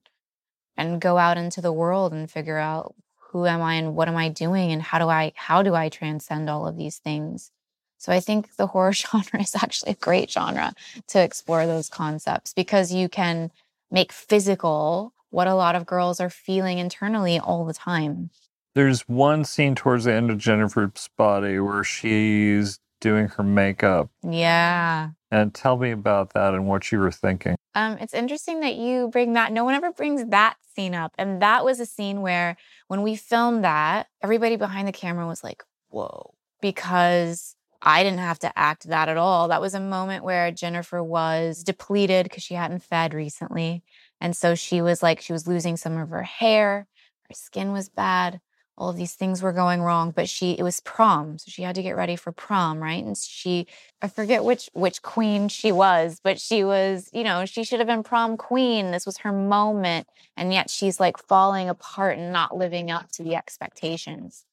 and 0.76 1.00
go 1.00 1.18
out 1.18 1.36
into 1.36 1.60
the 1.60 1.72
world 1.72 2.12
and 2.12 2.30
figure 2.30 2.58
out 2.58 2.94
who 3.16 3.46
am 3.46 3.60
I 3.60 3.74
and 3.74 3.94
what 3.94 4.08
am 4.08 4.16
I 4.16 4.28
doing 4.28 4.72
and 4.72 4.82
how 4.82 4.98
do 4.98 5.08
I 5.08 5.32
how 5.34 5.62
do 5.62 5.74
I 5.74 5.88
transcend 5.88 6.48
all 6.48 6.66
of 6.66 6.76
these 6.76 6.98
things 6.98 7.50
so 7.98 8.12
I 8.12 8.20
think 8.20 8.56
the 8.56 8.68
horror 8.68 8.92
genre 8.94 9.40
is 9.40 9.54
actually 9.54 9.92
a 9.92 9.96
great 9.96 10.30
genre 10.30 10.72
to 11.08 11.22
explore 11.22 11.66
those 11.66 11.88
concepts 11.88 12.54
because 12.54 12.92
you 12.92 13.08
can 13.08 13.50
make 13.90 14.12
physical 14.12 15.12
what 15.30 15.46
a 15.46 15.54
lot 15.54 15.74
of 15.74 15.84
girls 15.84 16.20
are 16.20 16.30
feeling 16.30 16.78
internally 16.78 17.38
all 17.38 17.66
the 17.66 17.74
time. 17.74 18.30
There's 18.78 19.08
one 19.08 19.44
scene 19.44 19.74
towards 19.74 20.04
the 20.04 20.12
end 20.12 20.30
of 20.30 20.38
Jennifer's 20.38 21.10
body 21.16 21.58
where 21.58 21.82
she's 21.82 22.78
doing 23.00 23.26
her 23.26 23.42
makeup. 23.42 24.08
Yeah. 24.22 25.10
And 25.32 25.52
tell 25.52 25.76
me 25.76 25.90
about 25.90 26.32
that 26.34 26.54
and 26.54 26.68
what 26.68 26.92
you 26.92 27.00
were 27.00 27.10
thinking. 27.10 27.56
Um, 27.74 27.98
it's 28.00 28.14
interesting 28.14 28.60
that 28.60 28.76
you 28.76 29.08
bring 29.08 29.32
that. 29.32 29.50
No 29.50 29.64
one 29.64 29.74
ever 29.74 29.90
brings 29.90 30.24
that 30.26 30.58
scene 30.76 30.94
up. 30.94 31.12
And 31.18 31.42
that 31.42 31.64
was 31.64 31.80
a 31.80 31.86
scene 31.86 32.20
where 32.20 32.56
when 32.86 33.02
we 33.02 33.16
filmed 33.16 33.64
that, 33.64 34.06
everybody 34.22 34.54
behind 34.54 34.86
the 34.86 34.92
camera 34.92 35.26
was 35.26 35.42
like, 35.42 35.64
whoa, 35.88 36.34
because 36.62 37.56
I 37.82 38.04
didn't 38.04 38.20
have 38.20 38.38
to 38.38 38.56
act 38.56 38.86
that 38.90 39.08
at 39.08 39.16
all. 39.16 39.48
That 39.48 39.60
was 39.60 39.74
a 39.74 39.80
moment 39.80 40.22
where 40.22 40.52
Jennifer 40.52 41.02
was 41.02 41.64
depleted 41.64 42.26
because 42.26 42.44
she 42.44 42.54
hadn't 42.54 42.84
fed 42.84 43.12
recently. 43.12 43.82
And 44.20 44.36
so 44.36 44.54
she 44.54 44.80
was 44.80 45.02
like, 45.02 45.20
she 45.20 45.32
was 45.32 45.48
losing 45.48 45.76
some 45.76 45.98
of 45.98 46.10
her 46.10 46.22
hair, 46.22 46.86
her 47.28 47.34
skin 47.34 47.72
was 47.72 47.88
bad. 47.88 48.40
All 48.78 48.88
of 48.90 48.96
these 48.96 49.14
things 49.14 49.42
were 49.42 49.52
going 49.52 49.82
wrong, 49.82 50.12
but 50.12 50.28
she 50.28 50.52
it 50.52 50.62
was 50.62 50.80
prom, 50.80 51.36
so 51.38 51.50
she 51.50 51.62
had 51.62 51.74
to 51.74 51.82
get 51.82 51.96
ready 51.96 52.16
for 52.16 52.32
prom, 52.32 52.80
right? 52.80 53.04
And 53.04 53.18
she 53.18 53.66
I 54.00 54.08
forget 54.08 54.44
which 54.44 54.70
which 54.72 55.02
queen 55.02 55.48
she 55.48 55.72
was, 55.72 56.20
but 56.22 56.40
she 56.40 56.64
was, 56.64 57.10
you 57.12 57.24
know, 57.24 57.44
she 57.44 57.64
should 57.64 57.80
have 57.80 57.88
been 57.88 58.04
prom 58.04 58.36
queen. 58.36 58.92
This 58.92 59.04
was 59.04 59.18
her 59.18 59.32
moment, 59.32 60.06
and 60.36 60.52
yet 60.52 60.70
she's 60.70 61.00
like 61.00 61.18
falling 61.18 61.68
apart 61.68 62.18
and 62.18 62.32
not 62.32 62.56
living 62.56 62.90
up 62.90 63.10
to 63.12 63.24
the 63.24 63.34
expectations. 63.34 64.44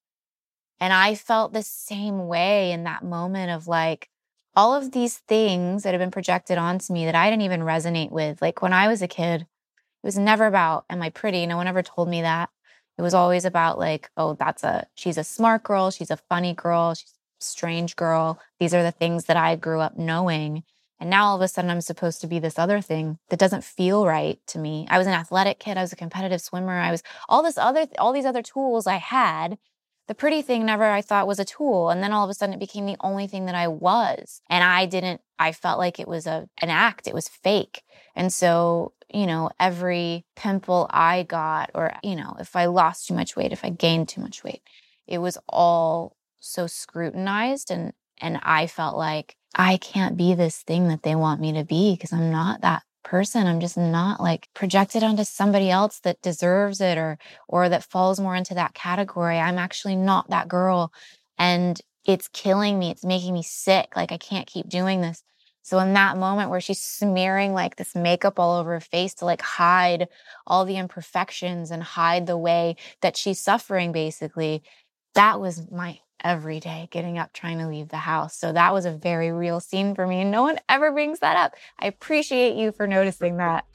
And 0.79 0.91
I 0.91 1.15
felt 1.15 1.53
the 1.53 1.63
same 1.63 2.27
way 2.27 2.71
in 2.71 2.83
that 2.83 3.03
moment 3.03 3.51
of 3.51 3.67
like 3.67 4.09
all 4.55 4.73
of 4.73 4.91
these 4.91 5.17
things 5.19 5.83
that 5.83 5.93
have 5.93 5.99
been 5.99 6.11
projected 6.11 6.57
onto 6.57 6.93
me 6.93 7.05
that 7.05 7.15
I 7.15 7.29
didn't 7.29 7.43
even 7.43 7.61
resonate 7.61 8.11
with. 8.11 8.41
Like 8.41 8.61
when 8.61 8.73
I 8.73 8.88
was 8.88 9.01
a 9.01 9.07
kid, 9.07 9.41
it 9.41 9.47
was 10.03 10.17
never 10.17 10.45
about, 10.45 10.85
am 10.89 11.01
I 11.01 11.09
pretty? 11.09 11.45
No 11.45 11.57
one 11.57 11.67
ever 11.67 11.83
told 11.83 12.09
me 12.09 12.21
that. 12.21 12.49
It 12.97 13.01
was 13.01 13.13
always 13.13 13.45
about 13.45 13.77
like, 13.77 14.10
oh, 14.17 14.36
that's 14.36 14.63
a, 14.63 14.88
she's 14.95 15.17
a 15.17 15.23
smart 15.23 15.63
girl. 15.63 15.91
She's 15.91 16.12
a 16.12 16.17
funny 16.17 16.53
girl. 16.53 16.93
She's 16.93 17.13
a 17.41 17.43
strange 17.43 17.95
girl. 17.95 18.39
These 18.60 18.73
are 18.73 18.84
the 18.84 18.91
things 18.91 19.25
that 19.25 19.38
I 19.38 19.55
grew 19.55 19.81
up 19.81 19.97
knowing. 19.97 20.63
And 20.99 21.10
now 21.10 21.25
all 21.25 21.36
of 21.36 21.41
a 21.41 21.47
sudden 21.47 21.69
I'm 21.69 21.81
supposed 21.81 22.21
to 22.21 22.27
be 22.27 22.39
this 22.39 22.58
other 22.58 22.79
thing 22.79 23.17
that 23.29 23.39
doesn't 23.39 23.65
feel 23.65 24.05
right 24.05 24.39
to 24.47 24.60
me. 24.60 24.88
I 24.89 24.97
was 24.97 25.08
an 25.08 25.13
athletic 25.13 25.60
kid. 25.60 25.77
I 25.77 25.81
was 25.81 25.91
a 25.91 25.97
competitive 25.97 26.41
swimmer. 26.41 26.79
I 26.79 26.91
was 26.91 27.03
all 27.27 27.43
this 27.43 27.58
other, 27.58 27.88
all 27.99 28.13
these 28.13 28.25
other 28.25 28.41
tools 28.41 28.88
I 28.88 28.97
had 28.97 29.58
the 30.07 30.15
pretty 30.15 30.41
thing 30.41 30.65
never 30.65 30.85
I 30.85 31.01
thought 31.01 31.27
was 31.27 31.39
a 31.39 31.45
tool. 31.45 31.89
And 31.89 32.03
then 32.03 32.11
all 32.11 32.23
of 32.23 32.29
a 32.29 32.33
sudden 32.33 32.53
it 32.53 32.59
became 32.59 32.85
the 32.85 32.97
only 32.99 33.27
thing 33.27 33.45
that 33.45 33.55
I 33.55 33.67
was. 33.67 34.41
And 34.49 34.63
I 34.63 34.85
didn't, 34.85 35.21
I 35.39 35.51
felt 35.51 35.79
like 35.79 35.99
it 35.99 36.07
was 36.07 36.27
a 36.27 36.47
an 36.61 36.69
act, 36.69 37.07
it 37.07 37.13
was 37.13 37.27
fake. 37.27 37.83
And 38.15 38.31
so, 38.31 38.93
you 39.13 39.25
know, 39.25 39.49
every 39.59 40.25
pimple 40.35 40.87
I 40.91 41.23
got, 41.23 41.71
or, 41.73 41.93
you 42.03 42.15
know, 42.15 42.35
if 42.39 42.55
I 42.55 42.65
lost 42.65 43.07
too 43.07 43.13
much 43.13 43.35
weight, 43.35 43.51
if 43.51 43.65
I 43.65 43.69
gained 43.69 44.09
too 44.09 44.21
much 44.21 44.43
weight, 44.43 44.61
it 45.07 45.17
was 45.19 45.37
all 45.49 46.15
so 46.39 46.67
scrutinized 46.67 47.71
and 47.71 47.93
and 48.21 48.39
I 48.43 48.67
felt 48.67 48.95
like 48.95 49.35
I 49.55 49.77
can't 49.77 50.15
be 50.15 50.35
this 50.35 50.57
thing 50.61 50.87
that 50.87 51.03
they 51.03 51.15
want 51.15 51.41
me 51.41 51.53
to 51.53 51.63
be 51.63 51.93
because 51.93 52.13
I'm 52.13 52.31
not 52.31 52.61
that 52.61 52.83
person. 53.05 53.47
I'm 53.47 53.61
just 53.61 53.77
not 53.77 54.19
like 54.19 54.49
projected 54.53 55.03
onto 55.03 55.23
somebody 55.23 55.69
else 55.69 55.99
that 56.01 56.21
deserves 56.21 56.81
it 56.81 56.97
or 56.97 57.17
or 57.47 57.69
that 57.69 57.85
falls 57.85 58.19
more 58.19 58.35
into 58.35 58.55
that 58.55 58.73
category. 58.73 59.39
I'm 59.39 59.59
actually 59.59 59.95
not 59.95 60.29
that 60.31 60.49
girl 60.49 60.91
and 61.37 61.79
it's 62.05 62.27
killing 62.29 62.77
me. 62.77 62.91
It's 62.91 63.05
making 63.05 63.33
me 63.33 63.43
sick. 63.43 63.95
Like 63.95 64.11
i 64.11 64.17
can't 64.17 64.47
keep 64.47 64.67
doing 64.67 65.01
this. 65.01 65.23
So 65.61 65.79
in 65.79 65.93
that 65.93 66.17
moment 66.17 66.49
where 66.51 66.61
she's 66.61 66.81
smearing 66.81 67.53
like 67.53 67.77
this 67.77 67.95
makeup 67.95 68.39
all 68.39 68.59
over 68.59 68.73
her 68.73 68.79
face 68.81 69.13
to 69.15 69.25
like 69.25 69.41
hide 69.41 70.09
all 70.45 70.65
the 70.65 70.77
imperfections 70.77 71.71
and 71.71 71.81
hide 71.81 72.27
the 72.27 72.37
way 72.37 72.75
that 73.01 73.17
she's 73.17 73.39
suffering 73.39 73.91
basically 73.91 74.63
that 75.15 75.39
was 75.39 75.71
my 75.71 75.99
every 76.25 76.59
day 76.59 76.89
getting 76.89 77.19
up 77.19 77.31
trying 77.31 77.59
to 77.59 77.67
leave 77.67 77.89
the 77.89 77.97
house. 77.97 78.35
So 78.35 78.51
that 78.51 78.73
was 78.73 78.85
a 78.85 78.91
very 78.91 79.31
real 79.31 79.59
scene 79.59 79.93
for 79.93 80.07
me. 80.07 80.21
And 80.21 80.31
no 80.31 80.41
one 80.41 80.59
ever 80.67 80.91
brings 80.91 81.19
that 81.19 81.38
up. 81.38 81.53
I 81.79 81.85
appreciate 81.85 82.55
you 82.55 82.71
for 82.71 82.88
noticing 82.88 83.38
that. 83.38 83.65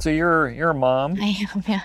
So 0.00 0.10
you're 0.10 0.50
you're 0.50 0.70
a 0.70 0.74
mom. 0.74 1.16
I 1.20 1.36
am, 1.54 1.62
yeah. 1.66 1.82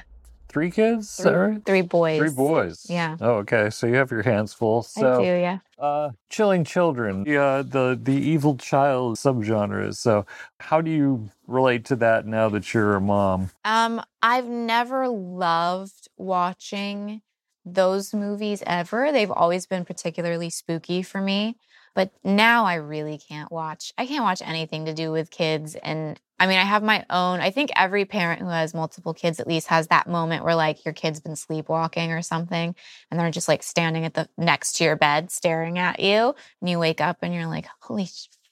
Three 0.47 0.71
kids, 0.71 1.17
Three, 1.17 1.31
right? 1.31 1.65
three 1.65 1.81
boys. 1.81 2.17
Three 2.17 2.29
boys. 2.29 2.85
Yeah. 2.89 3.17
Oh, 3.19 3.33
okay. 3.39 3.69
So 3.69 3.87
you 3.87 3.95
have 3.95 4.09
your 4.09 4.23
hands 4.23 4.53
full. 4.53 4.87
I 4.95 5.01
do, 5.01 5.23
yeah. 5.23 5.57
uh 5.77 6.11
chilling 6.29 6.63
children. 6.63 7.25
Yeah, 7.27 7.61
the 7.61 7.99
the 8.01 8.13
evil 8.13 8.55
child 8.55 9.17
subgenre. 9.17 9.93
So 9.93 10.25
how 10.61 10.79
do 10.79 10.89
you 10.89 11.29
relate 11.45 11.83
to 11.85 11.97
that 11.97 12.25
now 12.25 12.47
that 12.49 12.73
you're 12.73 12.95
a 12.95 13.01
mom? 13.01 13.49
Um, 13.65 14.01
I've 14.21 14.47
never 14.47 15.09
loved 15.09 16.07
watching 16.15 17.21
those 17.65 18.13
movies 18.13 18.63
ever. 18.65 19.11
They've 19.11 19.31
always 19.31 19.65
been 19.65 19.83
particularly 19.83 20.49
spooky 20.49 21.03
for 21.03 21.19
me. 21.19 21.57
But 21.95 22.11
now 22.23 22.65
I 22.65 22.75
really 22.75 23.17
can't 23.17 23.51
watch. 23.51 23.93
I 23.97 24.05
can't 24.05 24.23
watch 24.23 24.41
anything 24.43 24.85
to 24.85 24.93
do 24.93 25.11
with 25.11 25.31
kids. 25.31 25.75
And 25.75 26.19
I 26.37 26.47
mean, 26.47 26.57
I 26.57 26.63
have 26.63 26.83
my 26.83 27.05
own. 27.09 27.39
I 27.39 27.49
think 27.49 27.71
every 27.75 28.03
parent 28.05 28.41
who 28.41 28.49
has 28.49 28.73
multiple 28.73 29.13
kids 29.13 29.39
at 29.39 29.47
least 29.47 29.67
has 29.67 29.87
that 29.87 30.07
moment 30.07 30.43
where 30.43 30.55
like 30.55 30.83
your 30.83 30.93
kid's 30.93 31.21
been 31.21 31.35
sleepwalking 31.35 32.11
or 32.11 32.21
something 32.21 32.75
and 33.09 33.19
they're 33.19 33.31
just 33.31 33.47
like 33.47 33.63
standing 33.63 34.03
at 34.03 34.15
the 34.15 34.27
next 34.37 34.73
to 34.77 34.83
your 34.83 34.97
bed 34.97 35.31
staring 35.31 35.79
at 35.79 35.99
you. 36.01 36.35
And 36.59 36.69
you 36.69 36.77
wake 36.77 36.99
up 36.99 37.19
and 37.21 37.33
you're 37.33 37.47
like, 37.47 37.67
holy 37.79 38.09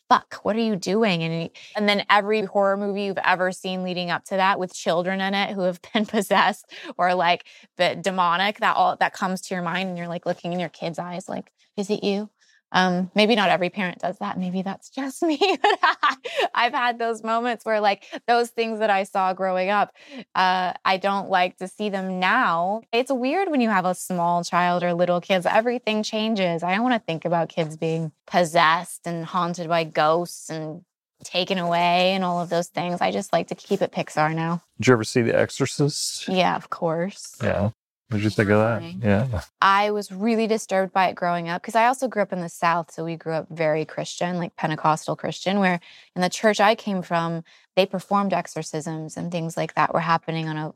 fuck, 0.10 0.40
what 0.44 0.56
are 0.56 0.60
you 0.60 0.76
doing? 0.76 1.24
And, 1.24 1.50
and 1.76 1.90
then 1.90 2.06
every 2.10 2.44
horror 2.44 2.78
movie 2.78 3.04
you've 3.04 3.18
ever 3.18 3.52
seen 3.52 3.84
leading 3.84 4.12
up 4.12 4.24
to 4.26 4.36
that 4.36 4.60
with 4.60 4.74
children 4.74 5.20
in 5.20 5.34
it 5.34 5.54
who 5.54 5.62
have 5.62 5.82
been 5.94 6.06
possessed 6.06 6.72
or 6.98 7.14
like 7.16 7.46
the 7.78 7.96
demonic, 8.00 8.60
that 8.60 8.76
all 8.76 8.96
that 8.98 9.14
comes 9.14 9.42
to 9.42 9.56
your 9.56 9.64
mind 9.64 9.90
and 9.90 9.98
you're 9.98 10.08
like 10.08 10.26
looking 10.26 10.54
in 10.54 10.60
your 10.60 10.70
kid's 10.70 11.00
eyes, 11.00 11.28
like, 11.28 11.52
is 11.76 11.90
it 11.90 12.04
you? 12.04 12.30
Um, 12.74 13.12
maybe 13.14 13.36
not 13.36 13.50
every 13.50 13.70
parent 13.70 14.00
does 14.00 14.18
that. 14.18 14.38
Maybe 14.38 14.64
that's 14.64 14.90
just 14.90 15.22
me. 15.22 15.38
But 15.38 15.80
I've 16.54 16.74
had 16.74 17.00
those 17.00 17.24
moments 17.24 17.64
where, 17.64 17.80
like, 17.80 18.04
those 18.28 18.50
things 18.50 18.80
that 18.80 18.90
I 18.90 19.04
saw 19.04 19.34
growing 19.34 19.70
up, 19.70 19.94
uh, 20.36 20.74
I 20.84 20.98
don't 20.98 21.30
like 21.30 21.58
to 21.58 21.68
see 21.68 21.90
them 21.90 22.20
now. 22.20 22.82
It's 22.92 23.12
weird 23.12 23.50
when 23.50 23.62
you 23.62 23.70
have 23.70 23.86
a 23.86 23.96
small 23.96 24.44
child 24.44 24.84
or 24.84 24.94
little 24.94 25.22
kids, 25.22 25.46
everything 25.46 26.04
changes. 26.04 26.64
I 26.64 26.74
don't 26.74 26.84
want 26.84 26.96
to 26.96 27.06
think 27.06 27.26
about 27.26 27.50
kids 27.50 27.78
being 27.78 28.12
possessed 28.26 29.02
and 29.06 29.24
haunted 29.24 29.70
by 29.70 29.84
ghosts 29.84 30.50
and 30.50 30.84
taken 31.24 31.58
away 31.58 32.12
and 32.12 32.24
all 32.24 32.42
of 32.42 32.50
those 32.50 32.68
things. 32.68 33.02
I 33.02 33.12
just 33.12 33.32
like 33.32 33.48
to 33.48 33.56
keep 33.56 33.82
it 33.82 33.92
Pixar 33.92 34.36
now. 34.36 34.62
Did 34.80 34.88
you 34.88 34.94
ever 34.94 35.04
see 35.04 35.22
The 35.22 35.38
Exorcist? 35.38 36.28
Yeah, 36.28 36.56
of 36.56 36.70
course. 36.70 37.36
Yeah. 37.42 37.70
What 38.14 38.20
did 38.20 38.26
you 38.26 38.30
think 38.30 38.52
of 38.52 38.60
that? 38.60 38.84
Yeah. 39.02 39.42
I 39.60 39.90
was 39.90 40.12
really 40.12 40.46
disturbed 40.46 40.94
by 40.94 41.08
it 41.08 41.16
growing 41.16 41.50
up 41.50 41.64
because 41.64 41.74
I 41.74 41.88
also 41.88 42.08
grew 42.08 42.22
up 42.22 42.32
in 42.32 42.42
the 42.42 42.48
South. 42.48 42.92
So 42.92 43.04
we 43.04 43.16
grew 43.16 43.34
up 43.34 43.48
very 43.50 43.86
Christian, 43.86 44.38
like 44.38 44.56
Pentecostal 44.56 45.16
Christian, 45.16 45.58
where 45.58 45.80
in 46.16 46.22
the 46.22 46.30
church 46.30 46.60
I 46.60 46.76
came 46.76 47.02
from, 47.02 47.44
they 47.76 47.88
performed 47.88 48.32
exorcisms 48.32 49.18
and 49.18 49.32
things 49.32 49.58
like 49.58 49.74
that 49.74 49.96
were 49.96 50.00
happening 50.00 50.48
on 50.48 50.58
a 50.58 50.74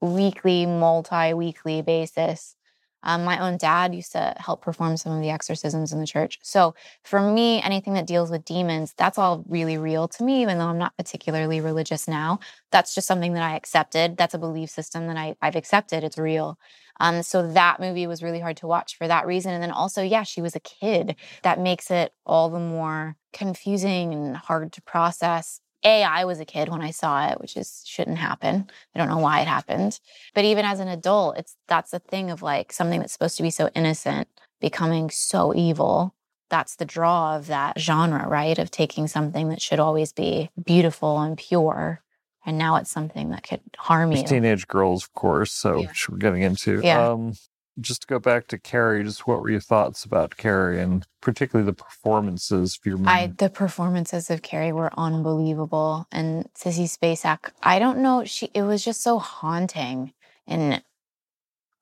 weekly, 0.00 0.64
multi 0.64 1.34
weekly 1.34 1.82
basis. 1.82 2.56
Um, 3.02 3.24
my 3.24 3.38
own 3.38 3.56
dad 3.56 3.94
used 3.94 4.12
to 4.12 4.34
help 4.38 4.62
perform 4.62 4.96
some 4.96 5.12
of 5.12 5.20
the 5.20 5.30
exorcisms 5.30 5.92
in 5.92 6.00
the 6.00 6.06
church. 6.06 6.38
So 6.42 6.74
for 7.04 7.20
me, 7.20 7.62
anything 7.62 7.94
that 7.94 8.06
deals 8.06 8.30
with 8.30 8.44
demons, 8.44 8.94
that's 8.96 9.18
all 9.18 9.44
really 9.48 9.78
real 9.78 10.08
to 10.08 10.24
me, 10.24 10.42
even 10.42 10.58
though 10.58 10.66
I'm 10.66 10.78
not 10.78 10.96
particularly 10.96 11.60
religious 11.60 12.08
now. 12.08 12.40
That's 12.70 12.94
just 12.94 13.06
something 13.06 13.34
that 13.34 13.42
I 13.42 13.56
accepted. 13.56 14.16
That's 14.16 14.34
a 14.34 14.38
belief 14.38 14.70
system 14.70 15.06
that 15.06 15.16
I, 15.16 15.36
I've 15.40 15.56
accepted. 15.56 16.04
It's 16.04 16.18
real. 16.18 16.58
Um, 17.00 17.22
so 17.22 17.52
that 17.52 17.78
movie 17.80 18.06
was 18.06 18.22
really 18.22 18.40
hard 18.40 18.56
to 18.58 18.66
watch 18.66 18.96
for 18.96 19.06
that 19.06 19.26
reason. 19.26 19.52
And 19.52 19.62
then 19.62 19.70
also, 19.70 20.02
yeah, 20.02 20.24
she 20.24 20.42
was 20.42 20.56
a 20.56 20.60
kid. 20.60 21.14
That 21.42 21.60
makes 21.60 21.90
it 21.90 22.12
all 22.26 22.50
the 22.50 22.58
more 22.58 23.16
confusing 23.32 24.12
and 24.12 24.36
hard 24.36 24.72
to 24.72 24.82
process. 24.82 25.60
A, 25.84 26.02
I 26.02 26.24
was 26.24 26.40
a 26.40 26.44
kid 26.44 26.68
when 26.68 26.82
I 26.82 26.90
saw 26.90 27.28
it, 27.28 27.40
which 27.40 27.56
is 27.56 27.82
shouldn't 27.86 28.18
happen. 28.18 28.68
I 28.94 28.98
don't 28.98 29.08
know 29.08 29.18
why 29.18 29.40
it 29.40 29.46
happened. 29.48 30.00
But 30.34 30.44
even 30.44 30.64
as 30.64 30.80
an 30.80 30.88
adult, 30.88 31.38
it's 31.38 31.56
that's 31.68 31.92
the 31.92 32.00
thing 32.00 32.30
of 32.30 32.42
like 32.42 32.72
something 32.72 33.00
that's 33.00 33.12
supposed 33.12 33.36
to 33.36 33.42
be 33.42 33.50
so 33.50 33.70
innocent 33.74 34.28
becoming 34.60 35.08
so 35.10 35.54
evil. 35.54 36.14
That's 36.50 36.76
the 36.76 36.84
draw 36.84 37.36
of 37.36 37.46
that 37.46 37.78
genre, 37.78 38.26
right? 38.26 38.58
Of 38.58 38.70
taking 38.70 39.06
something 39.06 39.50
that 39.50 39.60
should 39.60 39.78
always 39.78 40.12
be 40.12 40.50
beautiful 40.62 41.20
and 41.20 41.36
pure. 41.36 42.02
And 42.44 42.56
now 42.56 42.76
it's 42.76 42.90
something 42.90 43.30
that 43.30 43.42
could 43.42 43.60
harm 43.76 44.12
you. 44.12 44.26
Teenage 44.26 44.66
girls, 44.66 45.04
of 45.04 45.12
course. 45.12 45.52
So 45.52 45.82
Yeah. 45.82 45.92
we're 46.08 46.16
getting 46.16 46.42
into. 46.42 46.80
Yeah. 46.82 47.10
Um, 47.10 47.34
just 47.80 48.02
to 48.02 48.06
go 48.06 48.18
back 48.18 48.46
to 48.48 48.58
Carrie, 48.58 49.04
just 49.04 49.26
what 49.26 49.40
were 49.40 49.50
your 49.50 49.60
thoughts 49.60 50.04
about 50.04 50.36
Carrie 50.36 50.80
and 50.80 51.06
particularly 51.20 51.66
the 51.66 51.74
performances 51.74 52.78
of 52.78 52.86
your 52.86 52.98
I 53.06 53.32
the 53.36 53.50
performances 53.50 54.30
of 54.30 54.42
Carrie 54.42 54.72
were 54.72 54.90
unbelievable, 54.98 56.06
and 56.12 56.48
Sissy 56.54 56.84
Spacek. 56.84 57.50
I 57.62 57.78
don't 57.78 57.98
know. 57.98 58.24
She 58.24 58.50
it 58.54 58.62
was 58.62 58.84
just 58.84 59.02
so 59.02 59.18
haunting, 59.18 60.12
and 60.46 60.82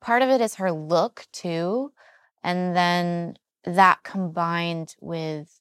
part 0.01 0.21
of 0.21 0.29
it 0.29 0.41
is 0.41 0.55
her 0.55 0.71
look 0.71 1.25
too, 1.31 1.91
and 2.43 2.75
then 2.75 3.37
that 3.63 4.03
combined 4.03 4.95
with 5.01 5.59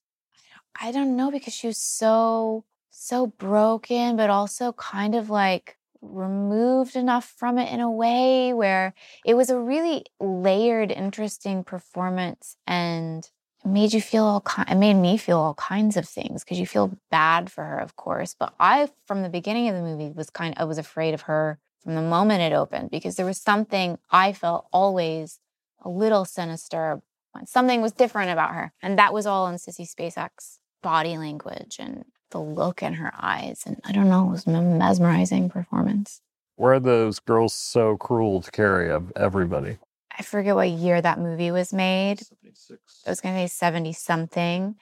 I 0.80 0.92
don't 0.92 1.16
know 1.16 1.30
because 1.30 1.54
she 1.54 1.66
was 1.66 1.78
so 1.78 2.64
so 2.90 3.26
broken, 3.26 4.16
but 4.16 4.30
also 4.30 4.72
kind 4.72 5.14
of 5.14 5.30
like 5.30 5.75
removed 6.10 6.96
enough 6.96 7.24
from 7.36 7.58
it 7.58 7.72
in 7.72 7.80
a 7.80 7.90
way 7.90 8.52
where 8.52 8.94
it 9.24 9.34
was 9.34 9.50
a 9.50 9.58
really 9.58 10.04
layered, 10.20 10.90
interesting 10.90 11.64
performance 11.64 12.56
and 12.66 13.28
made 13.64 13.92
you 13.92 14.00
feel 14.00 14.24
all 14.24 14.40
kind 14.42 14.70
it 14.70 14.76
made 14.76 14.94
me 14.94 15.16
feel 15.16 15.38
all 15.38 15.54
kinds 15.54 15.96
of 15.96 16.08
things 16.08 16.44
because 16.44 16.60
you 16.60 16.66
feel 16.66 16.96
bad 17.10 17.50
for 17.50 17.64
her, 17.64 17.78
of 17.78 17.96
course. 17.96 18.34
But 18.38 18.54
I, 18.60 18.88
from 19.06 19.22
the 19.22 19.28
beginning 19.28 19.68
of 19.68 19.74
the 19.74 19.82
movie, 19.82 20.12
was 20.14 20.30
kind 20.30 20.54
I 20.56 20.64
was 20.64 20.78
afraid 20.78 21.14
of 21.14 21.22
her 21.22 21.58
from 21.82 21.94
the 21.94 22.02
moment 22.02 22.42
it 22.42 22.52
opened 22.54 22.90
because 22.90 23.16
there 23.16 23.26
was 23.26 23.40
something 23.40 23.98
I 24.10 24.32
felt 24.32 24.66
always 24.72 25.40
a 25.82 25.88
little 25.88 26.24
sinister. 26.24 27.00
Something 27.44 27.82
was 27.82 27.92
different 27.92 28.30
about 28.30 28.54
her. 28.54 28.72
And 28.82 28.98
that 28.98 29.12
was 29.12 29.26
all 29.26 29.46
in 29.46 29.56
Sissy 29.56 29.86
Spacek's 29.88 30.58
body 30.82 31.18
language 31.18 31.76
and 31.78 32.04
the 32.30 32.40
look 32.40 32.82
in 32.82 32.94
her 32.94 33.12
eyes. 33.18 33.62
And 33.66 33.80
I 33.84 33.92
don't 33.92 34.08
know, 34.08 34.28
it 34.28 34.30
was 34.30 34.46
a 34.46 34.50
mesmerizing 34.50 35.48
performance. 35.48 36.20
Were 36.56 36.74
are 36.74 36.80
those 36.80 37.18
girls 37.18 37.54
so 37.54 37.96
cruel 37.96 38.40
to 38.42 38.50
Carrie 38.50 38.90
of 38.90 39.12
everybody? 39.14 39.78
I 40.18 40.22
forget 40.22 40.54
what 40.54 40.70
year 40.70 41.00
that 41.02 41.18
movie 41.18 41.50
was 41.50 41.72
made. 41.72 42.22
It 42.42 42.78
was 43.06 43.20
going 43.20 43.34
to 43.34 43.42
be 43.42 43.48
70 43.48 43.92
something 43.92 44.76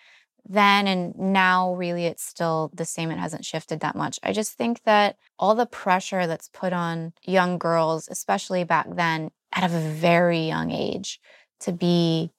then 0.47 0.87
and 0.87 1.17
now 1.17 1.75
really 1.75 2.07
it's 2.07 2.25
still 2.25 2.71
the 2.75 2.85
same 2.85 3.11
it 3.11 3.19
hasn't 3.19 3.45
shifted 3.45 3.81
that 3.81 3.97
much 3.97 4.19
i 4.23 4.33
just 4.33 4.53
think 4.53 4.83
that 4.85 5.17
all 5.39 5.55
the 5.55 5.67
pressure 5.67 6.27
that's 6.27 6.49
put 6.49 6.73
on 6.73 7.13
young 7.23 7.59
girls 7.59 8.09
especially 8.11 8.65
back 8.65 8.87
then 8.95 9.31
at 9.53 9.65
a 9.65 9.69
very 9.69 10.41
young 10.41 10.71
age 10.71 11.21
to 11.61 11.73
be 11.73 12.31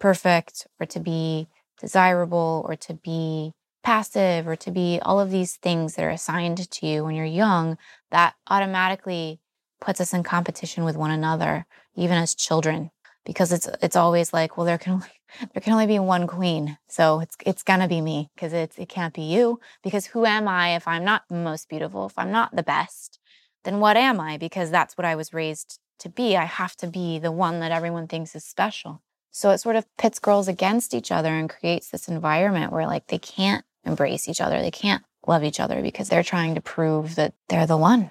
perfect 0.00 0.66
or 0.80 0.86
to 0.86 0.98
be 0.98 1.46
desirable 1.80 2.64
or 2.68 2.74
to 2.74 2.94
be 2.94 3.52
passive 3.82 4.46
or 4.46 4.56
to 4.56 4.70
be 4.70 5.00
all 5.02 5.20
of 5.20 5.30
these 5.30 5.56
things 5.56 5.94
that 5.94 6.04
are 6.04 6.10
assigned 6.10 6.70
to 6.70 6.86
you 6.86 7.04
when 7.04 7.14
you're 7.14 7.24
young 7.24 7.76
that 8.10 8.34
automatically 8.48 9.40
puts 9.80 10.00
us 10.00 10.12
in 10.12 10.22
competition 10.22 10.84
with 10.84 10.96
one 10.96 11.10
another 11.10 11.66
even 11.94 12.16
as 12.16 12.34
children 12.34 12.90
because 13.24 13.52
it's 13.52 13.68
it's 13.80 13.96
always 13.96 14.32
like 14.32 14.56
well 14.56 14.66
there 14.66 14.78
can 14.78 14.94
only 14.94 15.06
there 15.52 15.60
can 15.60 15.72
only 15.72 15.86
be 15.86 15.98
one 15.98 16.26
queen 16.26 16.78
so 16.88 17.20
it's 17.20 17.36
it's 17.44 17.62
gonna 17.62 17.88
be 17.88 18.00
me 18.00 18.30
because 18.34 18.52
it's 18.52 18.78
it 18.78 18.88
can't 18.88 19.14
be 19.14 19.22
you 19.22 19.58
because 19.82 20.06
who 20.06 20.24
am 20.24 20.46
i 20.46 20.76
if 20.76 20.86
i'm 20.86 21.04
not 21.04 21.22
the 21.28 21.34
most 21.34 21.68
beautiful 21.68 22.06
if 22.06 22.18
i'm 22.18 22.30
not 22.32 22.54
the 22.54 22.62
best? 22.62 23.18
Then 23.64 23.78
what 23.78 23.96
am 23.96 24.18
i? 24.18 24.38
Because 24.38 24.70
that's 24.70 24.96
what 24.98 25.04
i 25.04 25.14
was 25.14 25.32
raised 25.32 25.78
to 26.02 26.08
be. 26.08 26.36
I 26.36 26.44
have 26.44 26.76
to 26.76 26.86
be 26.86 27.18
the 27.18 27.32
one 27.32 27.60
that 27.60 27.72
everyone 27.72 28.08
thinks 28.08 28.34
is 28.34 28.44
special. 28.44 29.02
So 29.30 29.50
it 29.50 29.58
sort 29.58 29.76
of 29.76 29.86
pits 29.96 30.18
girls 30.18 30.48
against 30.48 30.92
each 30.92 31.10
other 31.10 31.30
and 31.30 31.48
creates 31.48 31.88
this 31.88 32.08
environment 32.08 32.72
where 32.72 32.86
like 32.86 33.06
they 33.06 33.18
can't 33.18 33.64
embrace 33.84 34.28
each 34.28 34.40
other 34.40 34.60
they 34.60 34.70
can't 34.70 35.04
love 35.26 35.44
each 35.44 35.60
other 35.60 35.82
because 35.82 36.08
they're 36.08 36.22
trying 36.22 36.54
to 36.54 36.60
prove 36.60 37.14
that 37.14 37.34
they're 37.48 37.66
the 37.66 37.76
one 37.76 38.10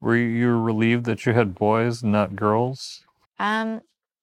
Were 0.00 0.16
you 0.16 0.50
relieved 0.58 1.04
that 1.04 1.26
you 1.26 1.32
had 1.32 1.54
boys, 1.54 2.02
not 2.02 2.34
girls? 2.34 3.04
Um, 3.38 3.82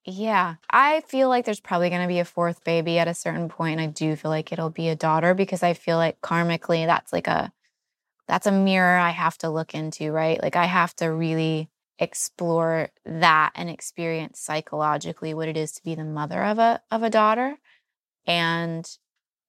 yeah, 0.09 0.55
I 0.69 1.01
feel 1.01 1.27
like 1.27 1.43
there's 1.43 1.59
probably 1.59 1.89
going 1.89 2.01
to 2.01 2.07
be 2.07 2.19
a 2.19 2.25
fourth 2.25 2.63
baby 2.63 2.97
at 2.97 3.09
a 3.09 3.13
certain 3.13 3.49
point. 3.49 3.81
I 3.81 3.87
do 3.87 4.15
feel 4.15 4.31
like 4.31 4.53
it'll 4.53 4.69
be 4.69 4.87
a 4.87 4.95
daughter 4.95 5.33
because 5.33 5.63
I 5.63 5.73
feel 5.73 5.97
like 5.97 6.21
karmically 6.21 6.85
that's 6.85 7.11
like 7.11 7.27
a 7.27 7.51
that's 8.27 8.47
a 8.47 8.51
mirror 8.51 8.97
I 8.97 9.09
have 9.09 9.37
to 9.39 9.49
look 9.49 9.73
into, 9.73 10.11
right? 10.11 10.41
Like 10.41 10.55
I 10.55 10.65
have 10.65 10.95
to 10.97 11.07
really 11.07 11.69
explore 11.99 12.89
that 13.05 13.51
and 13.55 13.69
experience 13.69 14.39
psychologically 14.39 15.33
what 15.33 15.47
it 15.49 15.57
is 15.57 15.73
to 15.73 15.83
be 15.83 15.95
the 15.95 16.05
mother 16.05 16.41
of 16.43 16.57
a 16.57 16.81
of 16.89 17.03
a 17.03 17.09
daughter. 17.09 17.57
And 18.25 18.89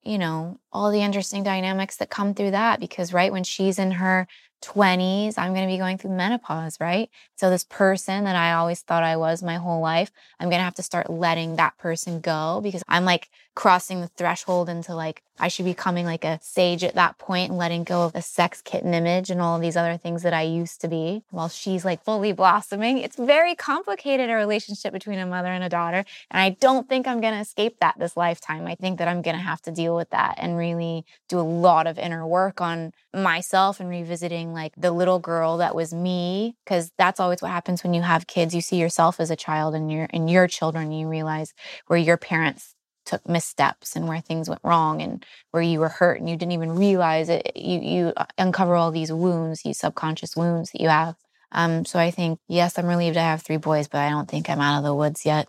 you 0.03 0.19
know, 0.19 0.59
all 0.73 0.91
the 0.91 1.03
interesting 1.03 1.43
dynamics 1.43 1.97
that 1.97 2.11
come 2.11 2.35
through 2.35 2.53
that 2.53 2.81
because 2.81 3.13
right 3.13 3.33
when 3.33 3.45
she's 3.45 3.79
in 3.79 3.93
her 3.93 4.27
20s, 4.62 5.35
I'm 5.38 5.55
going 5.55 5.66
to 5.66 5.73
be 5.73 5.79
going 5.79 5.99
through 5.99 6.11
menopause, 6.11 6.79
right? 6.81 7.11
So, 7.37 7.51
this 7.51 7.64
person 7.64 8.25
that 8.25 8.37
I 8.37 8.53
always 8.53 8.81
thought 8.81 9.03
I 9.03 9.16
was 9.16 9.42
my 9.42 9.57
whole 9.57 9.81
life, 9.81 10.11
I'm 10.40 10.49
going 10.49 10.61
to 10.61 10.64
have 10.64 10.75
to 10.77 10.83
start 10.83 11.11
letting 11.11 11.57
that 11.57 11.79
person 11.79 12.21
go 12.21 12.61
because 12.62 12.83
I'm 12.88 13.05
like 13.05 13.29
crossing 13.55 14.01
the 14.01 14.07
threshold 14.09 14.68
into 14.68 14.94
like, 14.94 15.23
I 15.40 15.49
should 15.49 15.64
be 15.64 15.73
becoming 15.73 16.05
like 16.05 16.25
a 16.25 16.38
sage 16.42 16.85
at 16.85 16.94
that 16.94 17.18
point 17.18 17.51
and 17.51 17.59
letting 17.59 17.85
go 17.85 18.03
of 18.05 18.12
the 18.12 18.23
sex 18.23 18.62
kitten 18.62 18.94
image 18.94 19.31
and 19.31 19.40
all 19.40 19.59
these 19.59 19.77
other 19.77 19.97
things 19.97 20.23
that 20.23 20.33
I 20.33 20.42
used 20.42 20.81
to 20.83 20.88
be 20.88 21.25
while 21.31 21.49
she's 21.49 21.85
like 21.85 22.05
fully 22.05 22.33
blossoming. 22.33 22.99
It's 22.99 23.16
very 23.16 23.55
complicated, 23.55 24.31
a 24.31 24.35
relationship 24.35 24.92
between 24.92 25.18
a 25.18 25.27
mother 25.27 25.49
and 25.49 25.64
a 25.64 25.68
daughter. 25.68 26.05
And 26.31 26.40
I 26.40 26.51
don't 26.51 26.88
think 26.88 27.07
I'm 27.07 27.21
going 27.21 27.35
to 27.35 27.40
escape 27.40 27.79
that 27.81 27.97
this 27.99 28.16
lifetime. 28.16 28.66
I 28.66 28.75
think 28.75 28.99
that 28.99 29.09
I'm 29.09 29.23
going 29.23 29.37
to 29.37 29.42
have 29.42 29.62
to 29.62 29.73
deal 29.73 29.97
with 29.97 30.11
that 30.11 30.37
and 30.38 30.57
really 30.57 31.05
do 31.29 31.38
a 31.38 31.42
lot 31.42 31.87
of 31.87 31.99
inner 31.99 32.27
work 32.27 32.61
on 32.61 32.92
myself 33.12 33.81
and 33.81 33.88
revisiting 33.88 34.48
like 34.53 34.75
the 34.77 34.91
little 34.93 35.19
girl 35.19 35.59
that 35.59 35.75
was 35.75 35.93
me 35.93 36.57
because 36.65 36.93
that's 36.99 37.21
always 37.21 37.43
what 37.43 37.51
happens 37.51 37.83
when 37.83 37.95
you 37.95 38.03
have 38.03 38.27
kids. 38.27 38.55
You 38.55 38.61
see 38.61 38.77
yourself 38.77 39.21
as 39.21 39.31
a 39.31 39.37
child 39.37 39.75
and 39.75 39.91
your 39.93 40.09
and 40.11 40.31
your 40.31 40.47
children 40.49 40.93
you 40.93 41.09
realize 41.09 41.53
where 41.87 41.99
your 41.99 42.17
parents 42.17 42.75
took 43.07 43.27
missteps 43.29 43.97
and 43.97 44.07
where 44.09 44.21
things 44.21 44.49
went 44.49 44.61
wrong 44.65 45.01
and 45.01 45.25
where 45.51 45.63
you 45.63 45.81
were 45.81 45.89
hurt 45.89 46.21
and 46.21 46.29
you 46.29 46.37
didn't 46.37 46.53
even 46.53 46.77
realize 46.77 47.29
it. 47.29 47.53
You 47.57 47.81
you 47.81 48.13
uh, 48.17 48.27
uncover 48.39 48.75
all 48.77 48.91
these 48.91 49.13
wounds 49.13 49.63
these 49.63 49.79
subconscious 49.79 50.37
wounds 50.37 50.71
that 50.73 50.81
you 50.81 50.89
have. 50.89 51.17
Um, 51.53 51.87
so 51.87 51.99
i 51.99 52.11
think 52.11 52.41
yes 52.47 52.79
i'm 52.79 52.87
relieved 52.87 53.17
i 53.17 53.23
have 53.23 53.41
three 53.43 53.57
boys 53.57 53.89
but 53.89 54.01
i 54.03 54.11
don't 54.11 54.29
think 54.29 54.51
i'm 54.51 54.61
out 54.61 54.77
of 54.79 54.85
the 54.85 54.95
woods 54.95 55.25
yet 55.25 55.49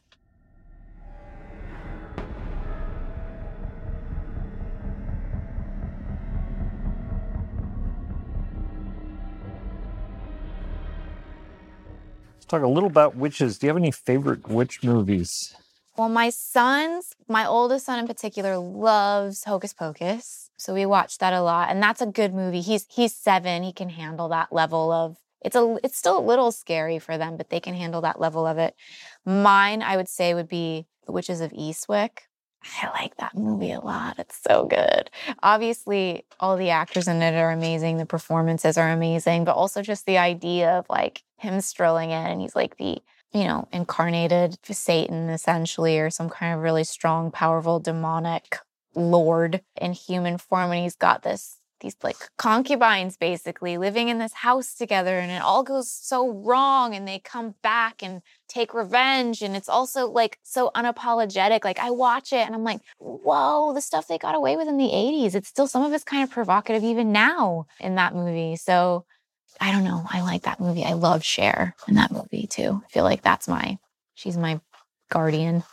talk 12.50 12.64
a 12.64 12.68
little 12.68 12.90
about 12.90 13.16
witches. 13.16 13.58
Do 13.58 13.68
you 13.68 13.70
have 13.70 13.78
any 13.78 13.92
favorite 13.92 14.48
witch 14.48 14.84
movies? 14.84 15.56
Well, 15.98 16.10
my 16.10 16.30
son's, 16.30 17.14
my 17.28 17.46
oldest 17.46 17.86
son 17.86 18.00
in 18.00 18.08
particular, 18.08 18.58
loves 18.58 19.44
Hocus 19.44 19.74
Pocus. 19.74 20.50
So 20.58 20.74
we 20.74 20.86
watch 20.86 21.18
that 21.20 21.34
a 21.34 21.42
lot. 21.42 21.70
And 21.70 21.82
that's 21.82 22.02
a 22.02 22.06
good 22.06 22.34
movie. 22.34 22.62
He's 22.62 22.86
he's 22.90 23.16
seven. 23.16 23.64
He 23.64 23.74
can 23.74 23.90
handle 23.90 24.30
that 24.30 24.52
level 24.52 24.92
of 24.92 25.18
it's 25.42 25.56
a 25.56 25.78
it's 25.84 25.98
still 25.98 26.18
a 26.18 26.26
little 26.26 26.52
scary 26.52 27.00
for 27.00 27.18
them, 27.18 27.38
but 27.38 27.50
they 27.50 27.60
can 27.60 27.76
handle 27.76 28.02
that 28.02 28.20
level 28.20 28.46
of 28.46 28.58
it. 28.58 28.76
Mine, 29.26 29.82
I 29.82 29.96
would 29.98 30.10
say, 30.10 30.34
would 30.34 30.50
be 30.50 30.88
The 31.06 31.12
Witches 31.12 31.42
of 31.42 31.52
Eastwick. 31.52 32.20
I 32.82 32.90
like 32.90 33.16
that 33.18 33.36
movie 33.36 33.72
a 33.72 33.80
lot. 33.80 34.20
It's 34.20 34.38
so 34.42 34.66
good. 34.66 35.10
Obviously, 35.42 36.26
all 36.42 36.58
the 36.58 36.72
actors 36.72 37.08
in 37.08 37.22
it 37.22 37.36
are 37.36 37.52
amazing. 37.52 37.98
The 37.98 38.06
performances 38.06 38.78
are 38.78 38.90
amazing, 38.90 39.46
but 39.46 39.56
also 39.56 39.82
just 39.82 40.06
the 40.06 40.18
idea 40.18 40.72
of 40.72 40.86
like 40.90 41.24
him 41.40 41.62
strolling 41.62 42.12
in 42.12 42.26
and 42.26 42.42
he's 42.42 42.56
like 42.56 42.78
the, 42.78 43.00
you 43.32 43.44
know, 43.44 43.68
incarnated 43.72 44.58
Satan 44.64 45.30
essentially, 45.30 46.00
or 46.00 46.10
some 46.10 46.30
kind 46.30 46.56
of 46.56 46.62
really 46.62 46.84
strong, 46.84 47.32
powerful, 47.32 47.80
demonic 47.80 48.58
lord 48.96 49.62
in 49.80 49.94
human 49.94 50.38
form. 50.38 50.72
And 50.72 50.84
he's 50.84 50.96
got 50.96 51.24
this 51.24 51.60
these 51.80 51.96
like 52.04 52.18
concubines 52.38 53.18
basically 53.18 53.78
living 53.78 54.10
in 54.10 54.20
this 54.20 54.34
house 54.34 54.74
together 54.74 55.18
and 55.20 55.32
it 55.32 55.42
all 55.42 55.64
goes 55.64 55.92
so 55.92 56.30
wrong 56.30 56.94
and 56.94 57.08
they 57.08 57.20
come 57.20 57.56
back 57.62 58.04
and 58.04 58.22
take 58.48 58.74
revenge 58.74 59.42
and 59.42 59.56
it's 59.56 59.70
also 59.70 60.10
like 60.10 60.38
so 60.44 60.72
unapologetic 60.76 61.64
like 61.64 61.80
i 61.80 61.90
watch 61.90 62.34
it 62.34 62.46
and 62.46 62.54
i'm 62.54 62.64
like 62.64 62.82
whoa 62.98 63.74
the 63.74 63.82
stuff 63.82 64.08
they 64.08 64.18
got 64.18 64.36
away 64.36 64.58
with 64.58 64.68
in 64.68 64.78
the 64.78 64.90
80s 64.90 65.36
it's 65.36 65.50
still 65.50 65.68
some 65.68 65.84
of 65.84 65.94
it's 65.94 66.04
kind 66.04 66.24
of 66.24 66.30
provocative 66.30 66.84
even 66.84 67.12
now 67.12 67.66
in 67.80 67.96
that 67.96 68.16
movie 68.16 68.56
so 68.56 69.06
i 69.60 69.72
don't 69.72 69.84
know 69.84 70.04
i 70.12 70.22
like 70.22 70.44
that 70.44 70.60
movie 70.60 70.84
i 70.84 70.94
love 70.94 71.24
Cher 71.24 71.76
in 71.88 71.96
that 71.96 72.12
movie 72.12 72.48
too 72.48 72.82
i 72.84 72.88
feel 72.90 73.04
like 73.04 73.22
that's 73.22 73.48
my 73.48 73.78
she's 74.14 74.38
my 74.38 74.60
guardian 75.12 75.64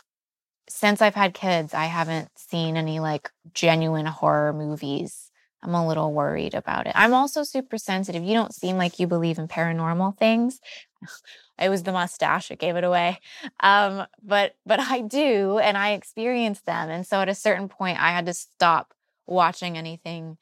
since 0.69 1.01
i've 1.01 1.15
had 1.15 1.33
kids 1.33 1.73
i 1.73 1.85
haven't 1.85 2.29
seen 2.35 2.77
any 2.77 2.99
like 2.99 3.31
genuine 3.53 4.05
horror 4.05 4.53
movies 4.53 5.27
I'm 5.63 5.73
a 5.73 5.87
little 5.87 6.13
worried 6.13 6.53
about 6.53 6.87
it. 6.87 6.93
I'm 6.95 7.13
also 7.13 7.43
super 7.43 7.77
sensitive. 7.77 8.23
You 8.23 8.35
don't 8.35 8.53
seem 8.53 8.77
like 8.77 8.99
you 8.99 9.07
believe 9.07 9.39
in 9.39 9.47
paranormal 9.47 10.17
things. 10.17 10.59
it 11.59 11.69
was 11.69 11.83
the 11.83 11.91
mustache 11.91 12.49
that 12.49 12.59
gave 12.59 12.75
it 12.75 12.83
away. 12.83 13.19
Um, 13.59 14.05
but 14.23 14.55
but 14.65 14.79
I 14.79 15.01
do, 15.01 15.57
and 15.57 15.77
I 15.77 15.91
experience 15.91 16.61
them. 16.61 16.89
And 16.89 17.05
so 17.05 17.21
at 17.21 17.29
a 17.29 17.35
certain 17.35 17.69
point, 17.69 18.01
I 18.01 18.11
had 18.11 18.27
to 18.27 18.33
stop 18.33 18.93
watching 19.25 19.77
anything 19.77 20.37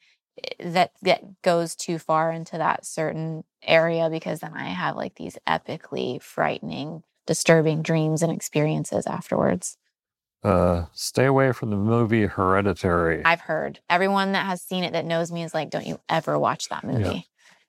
that 0.60 0.92
that 1.02 1.42
goes 1.42 1.74
too 1.74 1.98
far 1.98 2.30
into 2.30 2.58
that 2.58 2.84
certain 2.84 3.44
area 3.62 4.08
because 4.10 4.40
then 4.40 4.52
I 4.54 4.66
have 4.68 4.96
like 4.96 5.14
these 5.16 5.38
epically 5.46 6.20
frightening, 6.20 7.02
disturbing 7.26 7.82
dreams 7.82 8.22
and 8.22 8.32
experiences 8.32 9.06
afterwards. 9.06 9.76
Uh, 10.42 10.86
stay 10.92 11.24
away 11.24 11.52
from 11.52 11.70
the 11.70 11.76
movie 11.76 12.26
Hereditary. 12.26 13.22
I've 13.24 13.40
heard 13.40 13.80
everyone 13.90 14.32
that 14.32 14.46
has 14.46 14.62
seen 14.62 14.84
it 14.84 14.92
that 14.92 15.04
knows 15.04 15.32
me 15.32 15.42
is 15.42 15.54
like, 15.54 15.70
don't 15.70 15.86
you 15.86 15.98
ever 16.08 16.38
watch 16.38 16.68
that 16.68 16.84
movie. 16.84 17.02
Yeah. 17.02 17.20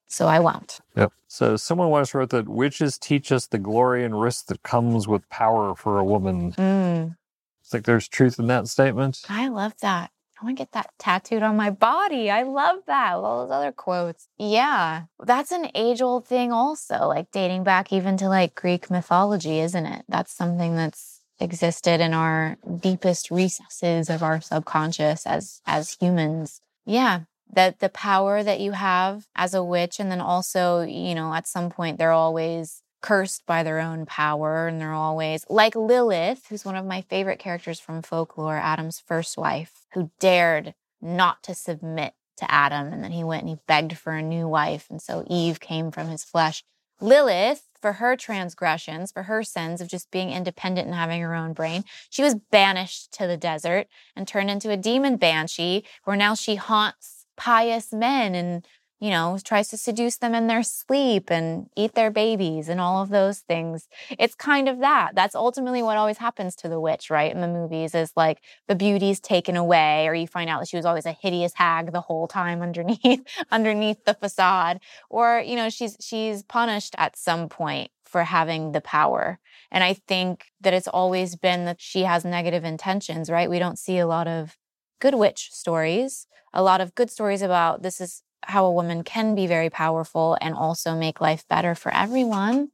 So 0.07 0.27
I 0.27 0.39
won't. 0.39 0.79
Yep. 0.95 1.11
So 1.27 1.57
someone 1.57 1.89
once 1.89 2.13
wrote 2.13 2.29
that 2.29 2.47
witches 2.47 2.97
teach 2.97 3.31
us 3.31 3.47
the 3.47 3.57
glory 3.57 4.05
and 4.05 4.19
risk 4.19 4.45
that 4.47 4.63
comes 4.63 5.07
with 5.07 5.27
power 5.29 5.75
for 5.75 5.97
a 5.97 6.05
woman. 6.05 6.53
Mm. 6.53 7.17
Think 7.65 7.85
there's 7.85 8.07
truth 8.07 8.39
in 8.39 8.47
that 8.47 8.67
statement? 8.67 9.21
I 9.27 9.49
love 9.49 9.73
that. 9.81 10.11
I 10.39 10.45
want 10.45 10.57
to 10.57 10.61
get 10.61 10.71
that 10.73 10.91
tattooed 10.99 11.41
on 11.41 11.55
my 11.57 11.71
body. 11.71 12.29
I 12.29 12.43
love 12.43 12.79
that. 12.85 13.15
With 13.15 13.25
All 13.25 13.47
those 13.47 13.51
other 13.51 13.71
quotes. 13.71 14.27
Yeah. 14.37 15.03
That's 15.23 15.51
an 15.51 15.71
age 15.73 16.01
old 16.01 16.27
thing, 16.27 16.51
also, 16.51 17.07
like 17.07 17.31
dating 17.31 17.63
back 17.63 17.91
even 17.91 18.17
to 18.17 18.29
like 18.29 18.53
Greek 18.53 18.91
mythology, 18.91 19.59
isn't 19.59 19.85
it? 19.85 20.05
That's 20.07 20.31
something 20.31 20.75
that's 20.75 21.21
existed 21.39 22.01
in 22.01 22.13
our 22.13 22.57
deepest 22.79 23.31
recesses 23.31 24.09
of 24.09 24.23
our 24.23 24.41
subconscious 24.41 25.25
as 25.25 25.61
as 25.65 25.97
humans. 25.99 26.61
Yeah, 26.85 27.21
that 27.53 27.79
the 27.79 27.89
power 27.89 28.43
that 28.43 28.59
you 28.59 28.73
have 28.73 29.25
as 29.35 29.53
a 29.53 29.63
witch 29.63 29.99
and 29.99 30.11
then 30.11 30.21
also, 30.21 30.81
you 30.81 31.15
know, 31.15 31.33
at 31.33 31.47
some 31.47 31.69
point 31.69 31.97
they're 31.97 32.11
always 32.11 32.81
cursed 33.01 33.45
by 33.45 33.63
their 33.63 33.79
own 33.79 34.05
power 34.05 34.67
and 34.67 34.81
they're 34.81 34.93
always 34.93 35.45
like 35.49 35.75
Lilith, 35.75 36.47
who's 36.49 36.65
one 36.65 36.75
of 36.75 36.85
my 36.85 37.01
favorite 37.01 37.39
characters 37.39 37.79
from 37.79 38.01
folklore, 38.01 38.57
Adam's 38.57 38.99
first 38.99 39.37
wife, 39.37 39.85
who 39.93 40.11
dared 40.19 40.73
not 41.01 41.43
to 41.43 41.53
submit 41.53 42.13
to 42.37 42.51
Adam 42.51 42.93
and 42.93 43.03
then 43.03 43.11
he 43.11 43.23
went 43.23 43.41
and 43.43 43.49
he 43.49 43.57
begged 43.67 43.97
for 43.97 44.13
a 44.13 44.21
new 44.21 44.47
wife 44.47 44.87
and 44.89 45.01
so 45.01 45.23
Eve 45.27 45.59
came 45.59 45.91
from 45.91 46.07
his 46.07 46.23
flesh. 46.23 46.63
Lilith 46.99 47.63
for 47.81 47.93
her 47.93 48.15
transgressions, 48.15 49.11
for 49.11 49.23
her 49.23 49.43
sins 49.43 49.81
of 49.81 49.87
just 49.87 50.09
being 50.11 50.31
independent 50.31 50.87
and 50.87 50.95
having 50.95 51.21
her 51.21 51.35
own 51.35 51.53
brain. 51.53 51.83
She 52.09 52.23
was 52.23 52.35
banished 52.35 53.11
to 53.13 53.27
the 53.27 53.37
desert 53.37 53.87
and 54.15 54.27
turned 54.27 54.49
into 54.49 54.71
a 54.71 54.77
demon 54.77 55.17
banshee, 55.17 55.85
where 56.03 56.17
now 56.17 56.33
she 56.33 56.55
haunts 56.55 57.25
pious 57.35 57.93
men 57.93 58.33
and 58.33 58.65
you 58.99 59.09
know, 59.11 59.37
tries 59.43 59.67
to 59.69 59.77
seduce 59.77 60.17
them 60.17 60.33
in 60.33 60.47
their 60.47 60.63
sleep 60.63 61.29
and 61.31 61.69
eat 61.75 61.93
their 61.93 62.09
babies 62.09 62.67
and 62.67 62.81
all 62.81 63.01
of 63.01 63.09
those 63.09 63.39
things. 63.39 63.87
It's 64.17 64.33
kind 64.35 64.67
of 64.67 64.79
that. 64.79 65.11
That's 65.13 65.35
ultimately 65.35 65.83
what 65.83 65.97
always 65.97 66.17
happens 66.17 66.55
to 66.57 66.69
the 66.69 66.79
witch, 66.79 67.09
right? 67.09 67.31
In 67.31 67.41
the 67.41 67.47
movies 67.47 67.93
is 67.93 68.11
like 68.15 68.39
the 68.67 68.75
beauty's 68.75 69.19
taken 69.19 69.55
away 69.55 70.07
or 70.07 70.15
you 70.15 70.27
find 70.27 70.49
out 70.49 70.59
that 70.59 70.67
she 70.67 70.77
was 70.77 70.85
always 70.85 71.05
a 71.05 71.11
hideous 71.11 71.53
hag 71.53 71.91
the 71.91 72.01
whole 72.01 72.27
time 72.27 72.61
underneath 72.61 73.23
underneath 73.51 74.03
the 74.05 74.13
facade 74.15 74.79
or, 75.09 75.39
you 75.45 75.55
know, 75.55 75.69
she's 75.69 75.95
she's 75.99 76.43
punished 76.43 76.95
at 76.97 77.15
some 77.17 77.49
point 77.49 77.91
for 78.05 78.23
having 78.23 78.71
the 78.71 78.81
power. 78.81 79.39
And 79.71 79.83
I 79.83 79.93
think 79.93 80.45
that 80.61 80.73
it's 80.73 80.87
always 80.87 81.35
been 81.35 81.65
that 81.65 81.81
she 81.81 82.03
has 82.03 82.23
negative 82.25 82.63
intentions, 82.63 83.29
right? 83.29 83.49
We 83.49 83.59
don't 83.59 83.77
see 83.79 83.97
a 83.97 84.07
lot 84.07 84.27
of 84.27 84.57
good 84.99 85.15
witch 85.15 85.49
stories, 85.51 86.27
a 86.53 86.63
lot 86.63 86.81
of 86.81 86.95
good 86.95 87.09
stories 87.11 87.41
about 87.41 87.81
this 87.83 87.99
is 88.01 88.23
how 88.43 88.65
a 88.65 88.71
woman 88.71 89.03
can 89.03 89.35
be 89.35 89.47
very 89.47 89.69
powerful 89.69 90.37
and 90.41 90.55
also 90.55 90.95
make 90.95 91.21
life 91.21 91.45
better 91.47 91.75
for 91.75 91.93
everyone. 91.93 92.69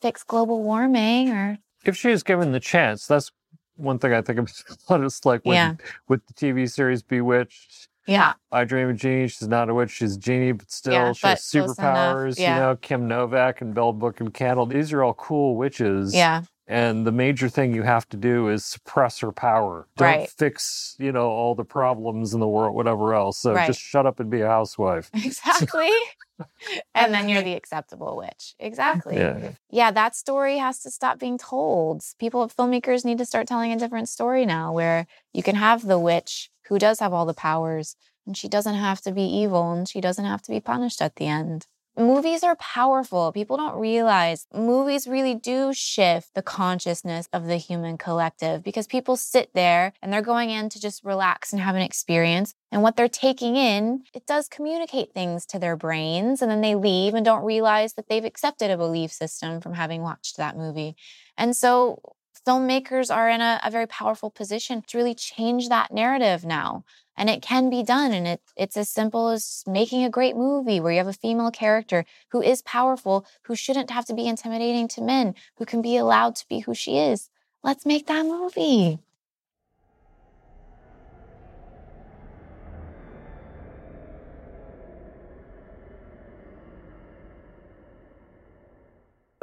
Fix 0.00 0.22
global 0.22 0.62
warming 0.62 1.30
or 1.30 1.58
if 1.84 1.96
she 1.96 2.10
is 2.10 2.22
given 2.22 2.52
the 2.52 2.60
chance, 2.60 3.06
that's 3.06 3.30
one 3.76 3.98
thing 3.98 4.12
I 4.12 4.22
think 4.22 4.38
about. 4.38 5.02
It's 5.04 5.24
like 5.24 5.42
when, 5.44 5.54
yeah. 5.54 5.74
with 6.08 6.20
the 6.26 6.34
TV 6.34 6.70
series 6.70 7.02
Bewitched. 7.02 7.88
Yeah. 8.06 8.32
I 8.50 8.64
Dream 8.64 8.90
of 8.90 8.96
Jeannie. 8.96 9.28
She's 9.28 9.48
not 9.48 9.68
a 9.68 9.74
witch. 9.74 9.90
She's 9.90 10.16
a 10.16 10.18
genie, 10.18 10.52
but 10.52 10.70
still 10.70 10.92
yeah, 10.92 11.12
she 11.12 11.20
but 11.22 11.28
has 11.30 11.42
superpowers. 11.42 12.38
Yeah. 12.38 12.54
You 12.54 12.60
know, 12.60 12.76
Kim 12.76 13.06
Novak 13.06 13.60
and 13.60 13.74
Bell 13.74 13.92
Book 13.92 14.20
and 14.20 14.32
Candle. 14.34 14.66
These 14.66 14.92
are 14.92 15.02
all 15.04 15.14
cool 15.14 15.56
witches. 15.56 16.14
Yeah. 16.14 16.42
And 16.70 17.04
the 17.04 17.10
major 17.10 17.48
thing 17.48 17.74
you 17.74 17.82
have 17.82 18.08
to 18.10 18.16
do 18.16 18.48
is 18.48 18.64
suppress 18.64 19.18
her 19.18 19.32
power. 19.32 19.88
Don't 19.96 20.06
right. 20.06 20.30
fix, 20.30 20.94
you 21.00 21.10
know, 21.10 21.28
all 21.28 21.56
the 21.56 21.64
problems 21.64 22.32
in 22.32 22.38
the 22.38 22.46
world, 22.46 22.76
whatever 22.76 23.12
else. 23.12 23.38
So 23.38 23.54
right. 23.54 23.66
just 23.66 23.80
shut 23.80 24.06
up 24.06 24.20
and 24.20 24.30
be 24.30 24.40
a 24.40 24.46
housewife. 24.46 25.10
Exactly. 25.30 25.90
and 26.94 27.12
then 27.12 27.28
you're 27.28 27.42
the 27.42 27.54
acceptable 27.54 28.16
witch. 28.16 28.54
Exactly. 28.60 29.16
Yeah. 29.16 29.50
yeah, 29.68 29.90
that 29.90 30.14
story 30.14 30.58
has 30.58 30.78
to 30.82 30.90
stop 30.90 31.18
being 31.18 31.38
told. 31.38 32.02
People, 32.20 32.48
filmmakers 32.48 33.04
need 33.04 33.18
to 33.18 33.26
start 33.26 33.48
telling 33.48 33.72
a 33.72 33.78
different 33.78 34.08
story 34.08 34.46
now 34.46 34.72
where 34.72 35.08
you 35.32 35.42
can 35.42 35.56
have 35.56 35.86
the 35.86 35.98
witch 35.98 36.50
who 36.68 36.78
does 36.78 37.00
have 37.00 37.12
all 37.12 37.26
the 37.26 37.34
powers 37.34 37.96
and 38.26 38.36
she 38.36 38.48
doesn't 38.48 38.76
have 38.76 39.00
to 39.00 39.12
be 39.12 39.22
evil 39.22 39.72
and 39.72 39.88
she 39.88 40.00
doesn't 40.00 40.24
have 40.24 40.42
to 40.42 40.52
be 40.52 40.60
punished 40.60 41.02
at 41.02 41.16
the 41.16 41.26
end. 41.26 41.66
Movies 41.98 42.44
are 42.44 42.56
powerful. 42.56 43.32
People 43.32 43.56
don't 43.56 43.78
realize 43.78 44.46
movies 44.54 45.08
really 45.08 45.34
do 45.34 45.72
shift 45.74 46.34
the 46.34 46.42
consciousness 46.42 47.28
of 47.32 47.46
the 47.46 47.56
human 47.56 47.98
collective 47.98 48.62
because 48.62 48.86
people 48.86 49.16
sit 49.16 49.50
there 49.54 49.92
and 50.00 50.12
they're 50.12 50.22
going 50.22 50.50
in 50.50 50.68
to 50.70 50.80
just 50.80 51.04
relax 51.04 51.52
and 51.52 51.60
have 51.60 51.74
an 51.74 51.82
experience. 51.82 52.54
And 52.70 52.82
what 52.82 52.96
they're 52.96 53.08
taking 53.08 53.56
in, 53.56 54.04
it 54.14 54.24
does 54.26 54.48
communicate 54.48 55.12
things 55.12 55.44
to 55.46 55.58
their 55.58 55.76
brains. 55.76 56.40
And 56.40 56.50
then 56.50 56.60
they 56.60 56.76
leave 56.76 57.14
and 57.14 57.24
don't 57.24 57.44
realize 57.44 57.94
that 57.94 58.08
they've 58.08 58.24
accepted 58.24 58.70
a 58.70 58.76
belief 58.76 59.12
system 59.12 59.60
from 59.60 59.74
having 59.74 60.02
watched 60.02 60.36
that 60.36 60.56
movie. 60.56 60.94
And 61.36 61.56
so 61.56 62.00
filmmakers 62.46 63.14
are 63.14 63.28
in 63.28 63.40
a, 63.40 63.60
a 63.64 63.70
very 63.70 63.86
powerful 63.86 64.30
position 64.30 64.82
to 64.86 64.98
really 64.98 65.14
change 65.14 65.68
that 65.68 65.92
narrative 65.92 66.44
now 66.44 66.84
and 67.20 67.28
it 67.28 67.42
can 67.42 67.68
be 67.68 67.82
done 67.82 68.12
and 68.12 68.26
it, 68.26 68.40
it's 68.56 68.78
as 68.78 68.88
simple 68.88 69.28
as 69.28 69.62
making 69.66 70.02
a 70.04 70.10
great 70.10 70.36
movie 70.36 70.80
where 70.80 70.90
you 70.90 70.98
have 70.98 71.06
a 71.06 71.12
female 71.12 71.50
character 71.50 72.06
who 72.30 72.40
is 72.40 72.62
powerful 72.62 73.26
who 73.42 73.54
shouldn't 73.54 73.90
have 73.90 74.06
to 74.06 74.14
be 74.14 74.26
intimidating 74.26 74.88
to 74.88 75.02
men 75.02 75.34
who 75.58 75.66
can 75.66 75.82
be 75.82 75.98
allowed 75.98 76.34
to 76.34 76.48
be 76.48 76.60
who 76.60 76.74
she 76.74 76.96
is. 76.98 77.28
Let's 77.62 77.84
make 77.84 78.06
that 78.06 78.24
movie 78.24 78.98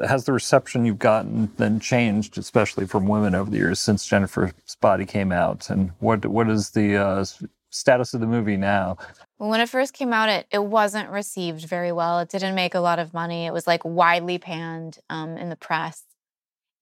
has 0.08 0.26
the 0.26 0.34
reception 0.34 0.86
you've 0.86 1.00
gotten 1.00 1.52
then 1.58 1.80
changed, 1.80 2.38
especially 2.38 2.86
from 2.86 3.08
women 3.08 3.36
over 3.36 3.50
the 3.50 3.58
years 3.58 3.80
since 3.80 4.06
Jennifer's 4.06 4.54
Body 4.82 5.06
came 5.06 5.32
out? 5.32 5.70
And 5.70 5.92
what 6.00 6.26
what 6.26 6.50
is 6.50 6.72
the 6.72 6.98
uh, 6.98 7.26
status 7.70 8.14
of 8.14 8.22
the 8.22 8.28
movie 8.28 8.58
now? 8.58 8.98
When 9.38 9.60
it 9.60 9.70
first 9.70 9.94
came 9.94 10.14
out, 10.14 10.30
it, 10.30 10.48
it 10.52 10.64
wasn't 10.64 11.10
received 11.10 11.66
very 11.66 11.92
well. 11.92 12.20
It 12.20 12.30
didn't 12.30 12.56
make 12.56 12.74
a 12.74 12.80
lot 12.80 13.00
of 13.00 13.14
money. 13.14 13.46
It 13.46 13.54
was 13.54 13.68
like 13.68 13.86
widely 13.86 14.38
panned 14.38 15.00
um, 15.10 15.38
in 15.38 15.50
the 15.50 15.56
press. 15.56 16.04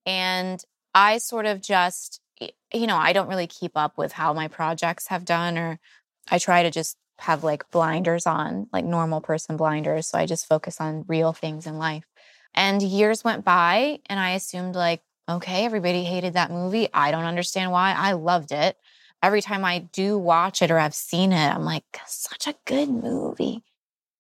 And 0.06 0.64
I 0.94 1.18
sort 1.18 1.46
of 1.46 1.62
just, 1.62 2.22
you 2.74 2.88
know, 2.88 2.96
I 2.98 3.12
don't 3.12 3.28
really 3.28 3.48
keep 3.48 3.74
up 3.76 3.98
with 3.98 4.14
how 4.14 4.34
my 4.34 4.48
projects 4.48 5.08
have 5.08 5.26
done, 5.26 5.58
or 5.58 5.80
I 6.30 6.38
try 6.38 6.64
to 6.64 6.72
just 6.72 6.98
have 7.20 7.44
like 7.44 7.70
blinders 7.72 8.26
on, 8.26 8.68
like 8.72 8.86
normal 8.86 9.22
person 9.22 9.58
blinders. 9.58 10.08
So 10.08 10.18
I 10.18 10.26
just 10.26 10.48
focus 10.48 10.80
on 10.80 11.06
real 11.08 11.34
things 11.34 11.66
in 11.66 11.78
life. 11.78 12.06
And 12.56 12.82
years 12.82 13.24
went 13.24 13.46
by, 13.46 14.00
and 14.08 14.20
I 14.20 14.32
assumed, 14.32 14.76
like, 14.76 15.02
okay, 15.30 15.65
everybody 15.65 16.04
hated 16.04 16.34
that 16.34 16.52
movie. 16.52 16.88
I 16.94 17.12
don't 17.12 17.26
understand 17.26 17.72
why. 17.72 17.94
I 17.94 18.13
loved 18.13 18.52
it 18.52 18.78
every 19.26 19.41
time 19.41 19.65
I 19.65 19.80
do 19.80 20.20
watch 20.20 20.62
it 20.62 20.70
or 20.70 20.78
I've 20.78 20.94
seen 20.94 21.32
it, 21.32 21.54
I'm 21.54 21.63
like, 21.65 21.84
such 22.06 22.46
a 22.46 22.56
good 22.65 22.89
movie. 22.89 23.63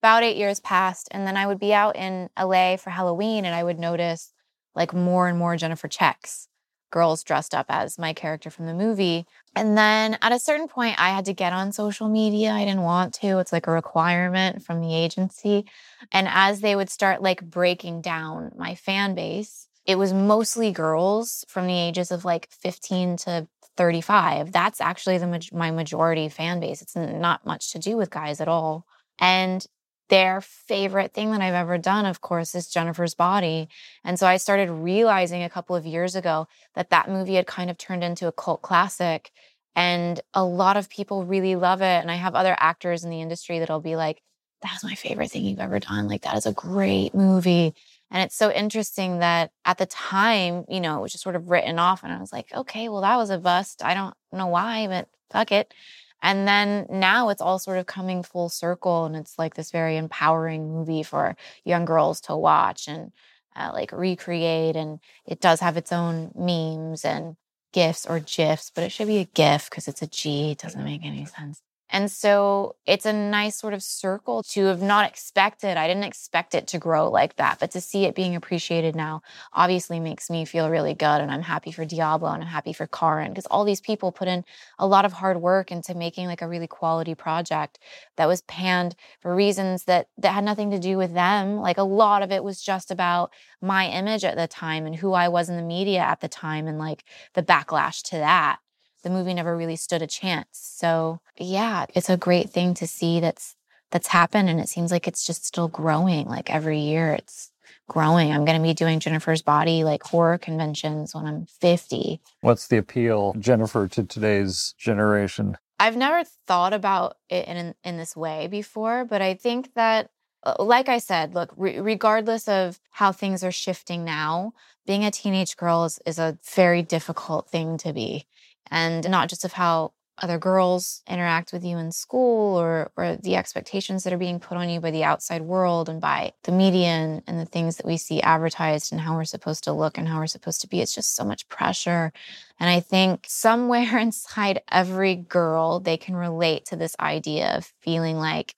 About 0.01 0.23
eight 0.23 0.35
years 0.35 0.59
passed, 0.59 1.07
and 1.11 1.27
then 1.27 1.37
I 1.37 1.45
would 1.45 1.59
be 1.59 1.73
out 1.73 1.95
in 1.95 2.29
LA 2.39 2.77
for 2.77 2.89
Halloween 2.89 3.45
and 3.45 3.53
I 3.53 3.63
would 3.63 3.77
notice 3.79 4.33
like 4.73 4.93
more 4.93 5.27
and 5.27 5.37
more 5.37 5.55
Jennifer 5.57 5.87
Checks, 5.87 6.47
girls 6.91 7.23
dressed 7.23 7.53
up 7.53 7.67
as 7.69 7.99
my 7.99 8.13
character 8.13 8.49
from 8.49 8.65
the 8.65 8.73
movie. 8.73 9.27
And 9.55 9.77
then 9.77 10.17
at 10.21 10.33
a 10.33 10.39
certain 10.39 10.67
point, 10.67 10.99
I 10.99 11.09
had 11.09 11.25
to 11.25 11.33
get 11.33 11.53
on 11.53 11.71
social 11.71 12.09
media. 12.09 12.51
I 12.51 12.65
didn't 12.65 12.81
want 12.81 13.13
to, 13.15 13.39
it's 13.39 13.53
like 13.53 13.67
a 13.67 13.71
requirement 13.71 14.63
from 14.63 14.81
the 14.81 14.93
agency. 14.93 15.65
And 16.11 16.27
as 16.29 16.59
they 16.61 16.75
would 16.75 16.89
start 16.89 17.21
like 17.21 17.41
breaking 17.41 18.01
down 18.01 18.51
my 18.57 18.75
fan 18.75 19.15
base, 19.15 19.67
it 19.85 19.97
was 19.97 20.13
mostly 20.13 20.71
girls 20.71 21.45
from 21.47 21.67
the 21.67 21.79
ages 21.79 22.11
of 22.11 22.25
like 22.25 22.49
15 22.51 23.17
to 23.17 23.47
35. 23.77 24.51
That's 24.51 24.81
actually 24.81 25.17
the 25.19 25.49
my 25.53 25.71
majority 25.71 26.27
fan 26.27 26.59
base. 26.59 26.81
It's 26.81 26.95
not 26.95 27.45
much 27.45 27.71
to 27.71 27.79
do 27.79 27.95
with 27.95 28.09
guys 28.09 28.41
at 28.41 28.47
all. 28.47 28.85
And 29.19 29.65
their 30.09 30.41
favorite 30.41 31.13
thing 31.13 31.31
that 31.31 31.41
I've 31.41 31.53
ever 31.53 31.77
done, 31.77 32.05
of 32.05 32.21
course, 32.21 32.53
is 32.55 32.67
Jennifer's 32.67 33.15
Body. 33.15 33.67
And 34.03 34.19
so 34.19 34.27
I 34.27 34.37
started 34.37 34.69
realizing 34.69 35.43
a 35.43 35.49
couple 35.49 35.75
of 35.75 35.85
years 35.85 36.15
ago 36.15 36.47
that 36.75 36.89
that 36.91 37.09
movie 37.09 37.35
had 37.35 37.47
kind 37.47 37.69
of 37.69 37.77
turned 37.77 38.03
into 38.03 38.27
a 38.27 38.31
cult 38.31 38.61
classic. 38.61 39.31
And 39.75 40.21
a 40.33 40.43
lot 40.43 40.77
of 40.77 40.89
people 40.89 41.25
really 41.25 41.55
love 41.55 41.81
it. 41.81 42.01
And 42.01 42.11
I 42.11 42.15
have 42.15 42.35
other 42.35 42.55
actors 42.59 43.03
in 43.03 43.09
the 43.09 43.21
industry 43.21 43.59
that'll 43.59 43.81
be 43.81 43.95
like, 43.95 44.21
that's 44.61 44.83
my 44.83 44.95
favorite 44.95 45.31
thing 45.31 45.43
you've 45.43 45.59
ever 45.59 45.79
done. 45.79 46.07
Like, 46.07 46.21
that 46.21 46.37
is 46.37 46.45
a 46.45 46.53
great 46.53 47.13
movie. 47.13 47.73
And 48.11 48.23
it's 48.23 48.37
so 48.37 48.51
interesting 48.51 49.19
that 49.19 49.51
at 49.65 49.77
the 49.77 49.85
time, 49.85 50.65
you 50.69 50.79
know, 50.79 50.99
it 50.99 51.01
was 51.01 51.11
just 51.11 51.23
sort 51.23 51.35
of 51.35 51.49
written 51.49 51.79
off. 51.79 52.03
And 52.03 52.13
I 52.13 52.19
was 52.19 52.31
like, 52.31 52.53
okay, 52.53 52.87
well, 52.87 53.01
that 53.01 53.17
was 53.17 53.29
a 53.29 53.37
bust. 53.37 53.83
I 53.83 53.93
don't 53.93 54.13
know 54.31 54.47
why, 54.47 54.87
but 54.87 55.09
fuck 55.31 55.51
it. 55.51 55.73
And 56.21 56.47
then 56.47 56.87
now 56.89 57.29
it's 57.29 57.41
all 57.41 57.59
sort 57.59 57.77
of 57.77 57.85
coming 57.85 58.23
full 58.23 58.49
circle. 58.49 59.05
And 59.05 59.15
it's 59.15 59.37
like 59.37 59.55
this 59.55 59.71
very 59.71 59.97
empowering 59.97 60.71
movie 60.71 61.03
for 61.03 61.35
young 61.63 61.85
girls 61.85 62.21
to 62.21 62.35
watch 62.35 62.87
and 62.87 63.11
uh, 63.55 63.71
like 63.73 63.91
recreate. 63.91 64.75
And 64.75 64.99
it 65.25 65.39
does 65.39 65.59
have 65.59 65.77
its 65.77 65.91
own 65.91 66.31
memes 66.35 67.05
and 67.05 67.35
GIFs 67.73 68.05
or 68.05 68.19
GIFs, 68.21 68.71
but 68.73 68.83
it 68.83 68.91
should 68.91 69.07
be 69.07 69.17
a 69.17 69.25
GIF 69.25 69.69
because 69.69 69.87
it's 69.87 70.01
a 70.01 70.07
G. 70.07 70.51
It 70.51 70.59
doesn't 70.59 70.83
make 70.83 71.03
any 71.03 71.25
sense. 71.25 71.61
And 71.95 72.11
so 72.11 72.75
it's 72.85 73.05
a 73.05 73.13
nice 73.13 73.55
sort 73.55 73.73
of 73.73 73.81
circle 73.81 74.43
to 74.49 74.65
have 74.65 74.81
not 74.81 75.07
expected. 75.09 75.77
I 75.77 75.87
didn't 75.87 76.03
expect 76.03 76.53
it 76.53 76.67
to 76.67 76.77
grow 76.77 77.09
like 77.09 77.37
that, 77.37 77.57
but 77.61 77.71
to 77.71 77.79
see 77.79 78.03
it 78.03 78.15
being 78.15 78.35
appreciated 78.35 78.97
now 78.97 79.21
obviously 79.53 80.01
makes 80.01 80.29
me 80.29 80.43
feel 80.43 80.69
really 80.69 80.93
good. 80.93 81.21
And 81.21 81.31
I'm 81.31 81.41
happy 81.41 81.71
for 81.71 81.85
Diablo 81.85 82.31
and 82.31 82.43
I'm 82.43 82.49
happy 82.49 82.73
for 82.73 82.85
Karyn 82.85 83.29
because 83.29 83.45
all 83.45 83.63
these 83.63 83.79
people 83.79 84.11
put 84.11 84.27
in 84.27 84.43
a 84.77 84.85
lot 84.85 85.05
of 85.05 85.13
hard 85.13 85.41
work 85.41 85.71
into 85.71 85.95
making 85.95 86.27
like 86.27 86.41
a 86.41 86.49
really 86.49 86.67
quality 86.67 87.15
project 87.15 87.79
that 88.17 88.27
was 88.27 88.41
panned 88.41 88.97
for 89.21 89.33
reasons 89.33 89.85
that 89.85 90.09
that 90.17 90.33
had 90.33 90.43
nothing 90.43 90.71
to 90.71 90.79
do 90.79 90.97
with 90.97 91.13
them. 91.13 91.55
Like 91.61 91.77
a 91.77 91.83
lot 91.83 92.21
of 92.21 92.29
it 92.29 92.43
was 92.43 92.61
just 92.61 92.91
about 92.91 93.31
my 93.61 93.87
image 93.87 94.25
at 94.25 94.35
the 94.35 94.47
time 94.49 94.85
and 94.85 94.97
who 94.97 95.13
I 95.13 95.29
was 95.29 95.47
in 95.47 95.55
the 95.55 95.63
media 95.63 95.99
at 96.01 96.19
the 96.19 96.27
time 96.27 96.67
and 96.67 96.77
like 96.77 97.05
the 97.35 97.41
backlash 97.43 98.03
to 98.09 98.17
that 98.17 98.59
the 99.05 99.11
movie 99.11 99.35
never 99.35 99.55
really 99.55 99.75
stood 99.75 100.01
a 100.01 100.07
chance. 100.07 100.47
So 100.51 101.21
yeah, 101.37 101.85
it's 101.93 102.09
a 102.09 102.17
great 102.17 102.49
thing 102.49 102.73
to 102.73 102.87
see 102.87 103.19
that's 103.19 103.55
that's 103.91 104.07
happened 104.07 104.49
and 104.49 104.59
it 104.59 104.67
seems 104.67 104.91
like 104.91 105.07
it's 105.07 105.25
just 105.25 105.45
still 105.45 105.67
growing. 105.67 106.25
Like 106.25 106.49
every 106.49 106.79
year 106.79 107.13
it's 107.13 107.51
growing. 107.87 108.31
I'm 108.31 108.45
going 108.45 108.57
to 108.57 108.63
be 108.63 108.73
doing 108.73 108.99
Jennifer's 108.99 109.43
Body 109.43 109.83
like 109.83 110.01
horror 110.01 110.39
conventions 110.39 111.13
when 111.13 111.27
I'm 111.27 111.45
50. 111.45 112.19
What's 112.41 112.67
the 112.67 112.77
appeal, 112.77 113.35
Jennifer, 113.37 113.87
to 113.89 114.03
today's 114.03 114.73
generation? 114.79 115.55
I've 115.79 115.95
never 115.95 116.23
thought 116.47 116.73
about 116.73 117.17
it 117.29 117.47
in 117.47 117.75
in 117.83 117.97
this 117.97 118.15
way 118.15 118.47
before, 118.47 119.05
but 119.05 119.21
I 119.21 119.35
think 119.35 119.75
that 119.75 120.09
uh, 120.43 120.55
like 120.59 120.89
I 120.89 120.97
said, 120.97 121.35
look, 121.35 121.53
re- 121.55 121.79
regardless 121.79 122.47
of 122.47 122.79
how 122.89 123.11
things 123.11 123.43
are 123.43 123.51
shifting 123.51 124.03
now, 124.03 124.53
being 124.85 125.03
a 125.03 125.11
teenage 125.11 125.57
girl 125.57 125.85
is, 125.85 125.99
is 126.05 126.19
a 126.19 126.37
very 126.55 126.81
difficult 126.81 127.49
thing 127.49 127.77
to 127.79 127.93
be 127.93 128.25
and 128.71 129.09
not 129.09 129.29
just 129.29 129.45
of 129.45 129.53
how 129.53 129.91
other 130.17 130.37
girls 130.37 131.01
interact 131.09 131.51
with 131.51 131.63
you 131.63 131.77
in 131.77 131.91
school 131.91 132.57
or 132.57 132.91
or 132.95 133.17
the 133.17 133.35
expectations 133.35 134.03
that 134.03 134.13
are 134.13 134.17
being 134.17 134.39
put 134.39 134.57
on 134.57 134.69
you 134.69 134.79
by 134.79 134.91
the 134.91 135.03
outside 135.03 135.41
world 135.41 135.89
and 135.89 135.99
by 135.99 136.31
the 136.43 136.51
media 136.51 136.87
and, 136.87 137.21
and 137.27 137.39
the 137.39 137.45
things 137.45 137.77
that 137.77 137.85
we 137.85 137.97
see 137.97 138.21
advertised 138.21 138.91
and 138.91 139.01
how 139.01 139.15
we're 139.15 139.25
supposed 139.25 139.65
to 139.65 139.73
look 139.73 139.97
and 139.97 140.07
how 140.07 140.19
we're 140.19 140.27
supposed 140.27 140.61
to 140.61 140.67
be. 140.67 140.79
It's 140.79 140.95
just 140.95 141.15
so 141.15 141.25
much 141.25 141.47
pressure. 141.49 142.13
And 142.59 142.69
i 142.69 142.79
think 142.79 143.25
somewhere 143.27 143.97
inside 143.99 144.61
every 144.71 145.15
girl 145.15 145.79
they 145.79 145.97
can 145.97 146.15
relate 146.15 146.65
to 146.65 146.75
this 146.75 146.95
idea 146.99 147.57
of 147.57 147.73
feeling 147.81 148.17
like 148.17 148.55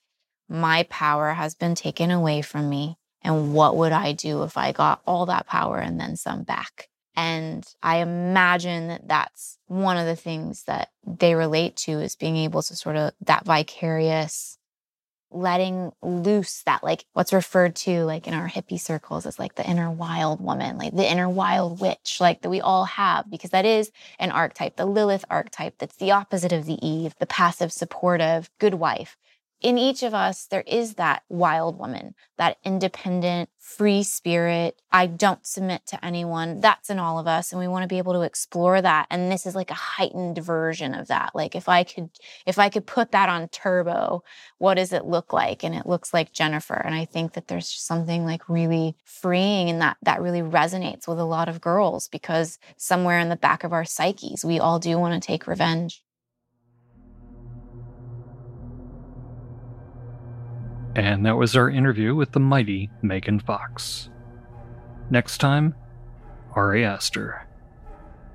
my 0.49 0.83
power 0.83 1.33
has 1.33 1.55
been 1.55 1.75
taken 1.75 2.11
away 2.11 2.41
from 2.41 2.69
me 2.69 2.97
and 3.23 3.53
what 3.53 3.75
would 3.75 3.91
i 3.91 4.11
do 4.13 4.43
if 4.43 4.55
i 4.57 4.71
got 4.71 5.01
all 5.05 5.25
that 5.25 5.47
power 5.47 5.77
and 5.79 5.99
then 5.99 6.15
some 6.15 6.43
back 6.43 6.87
and 7.17 7.67
I 7.81 7.97
imagine 7.97 8.89
that 8.89 9.07
that's 9.07 9.57
one 9.65 9.97
of 9.97 10.05
the 10.05 10.15
things 10.15 10.63
that 10.65 10.89
they 11.03 11.33
relate 11.33 11.75
to 11.77 11.93
is 11.93 12.15
being 12.15 12.37
able 12.37 12.61
to 12.61 12.75
sort 12.75 12.95
of 12.95 13.11
that 13.21 13.43
vicarious 13.43 14.59
letting 15.29 15.91
loose 16.01 16.61
that 16.63 16.83
like 16.83 17.03
what's 17.11 17.33
referred 17.33 17.75
to 17.75 18.05
like 18.05 18.27
in 18.27 18.33
our 18.33 18.47
hippie 18.47 18.79
circles 18.79 19.25
as 19.25 19.37
like 19.37 19.55
the 19.55 19.69
inner 19.69 19.91
wild 19.91 20.39
woman 20.39 20.77
like 20.77 20.95
the 20.95 21.11
inner 21.11 21.27
wild 21.27 21.81
witch 21.81 22.19
like 22.21 22.41
that 22.41 22.49
we 22.49 22.61
all 22.61 22.85
have 22.85 23.29
because 23.29 23.49
that 23.49 23.65
is 23.65 23.91
an 24.19 24.31
archetype 24.31 24.77
the 24.77 24.85
lilith 24.85 25.25
archetype 25.29 25.77
that's 25.79 25.97
the 25.97 26.11
opposite 26.11 26.53
of 26.53 26.65
the 26.65 26.77
eve 26.87 27.13
the 27.19 27.25
passive 27.25 27.73
supportive 27.73 28.49
good 28.57 28.75
wife 28.75 29.17
in 29.59 29.79
each 29.79 30.03
of 30.03 30.13
us, 30.13 30.45
there 30.45 30.63
is 30.67 30.95
that 30.95 31.23
wild 31.29 31.79
woman, 31.79 32.13
that 32.37 32.57
independent, 32.63 33.49
free 33.57 34.03
spirit. 34.03 34.79
I 34.91 35.07
don't 35.07 35.45
submit 35.45 35.87
to 35.87 36.05
anyone. 36.05 36.61
That's 36.61 36.91
in 36.91 36.99
all 36.99 37.17
of 37.17 37.25
us. 37.25 37.51
And 37.51 37.59
we 37.59 37.67
want 37.67 37.81
to 37.81 37.87
be 37.87 37.97
able 37.97 38.13
to 38.13 38.21
explore 38.21 38.79
that. 38.81 39.07
And 39.09 39.31
this 39.31 39.47
is 39.47 39.55
like 39.55 39.71
a 39.71 39.75
heightened 39.75 40.37
version 40.37 40.93
of 40.93 41.07
that. 41.07 41.31
Like 41.33 41.55
if 41.55 41.67
I 41.67 41.83
could, 41.83 42.11
if 42.45 42.59
I 42.59 42.69
could 42.69 42.85
put 42.85 43.11
that 43.11 43.29
on 43.29 43.47
turbo, 43.49 44.23
what 44.59 44.75
does 44.75 44.93
it 44.93 45.05
look 45.05 45.33
like? 45.33 45.63
And 45.63 45.73
it 45.73 45.87
looks 45.87 46.13
like 46.13 46.31
Jennifer. 46.31 46.75
And 46.75 46.93
I 46.93 47.05
think 47.05 47.33
that 47.33 47.47
there's 47.47 47.67
something 47.67 48.25
like 48.25 48.47
really 48.47 48.95
freeing 49.05 49.69
and 49.69 49.81
that 49.81 49.97
that 50.03 50.21
really 50.21 50.41
resonates 50.41 51.07
with 51.07 51.19
a 51.19 51.25
lot 51.25 51.49
of 51.49 51.61
girls 51.61 52.07
because 52.07 52.59
somewhere 52.77 53.19
in 53.19 53.29
the 53.29 53.35
back 53.35 53.63
of 53.63 53.73
our 53.73 53.85
psyches, 53.85 54.45
we 54.45 54.59
all 54.59 54.77
do 54.77 54.99
want 54.99 55.21
to 55.21 55.25
take 55.25 55.47
revenge. 55.47 56.03
And 60.97 61.23
that 61.27 61.37
was 61.37 61.55
our 61.55 61.69
interview 61.69 62.15
with 62.15 62.31
the 62.31 62.39
mighty 62.39 62.89
Megan 63.03 63.39
Fox. 63.39 64.09
Next 65.11 65.37
time, 65.37 65.75
Ari 66.55 66.83
Aster. 66.83 67.45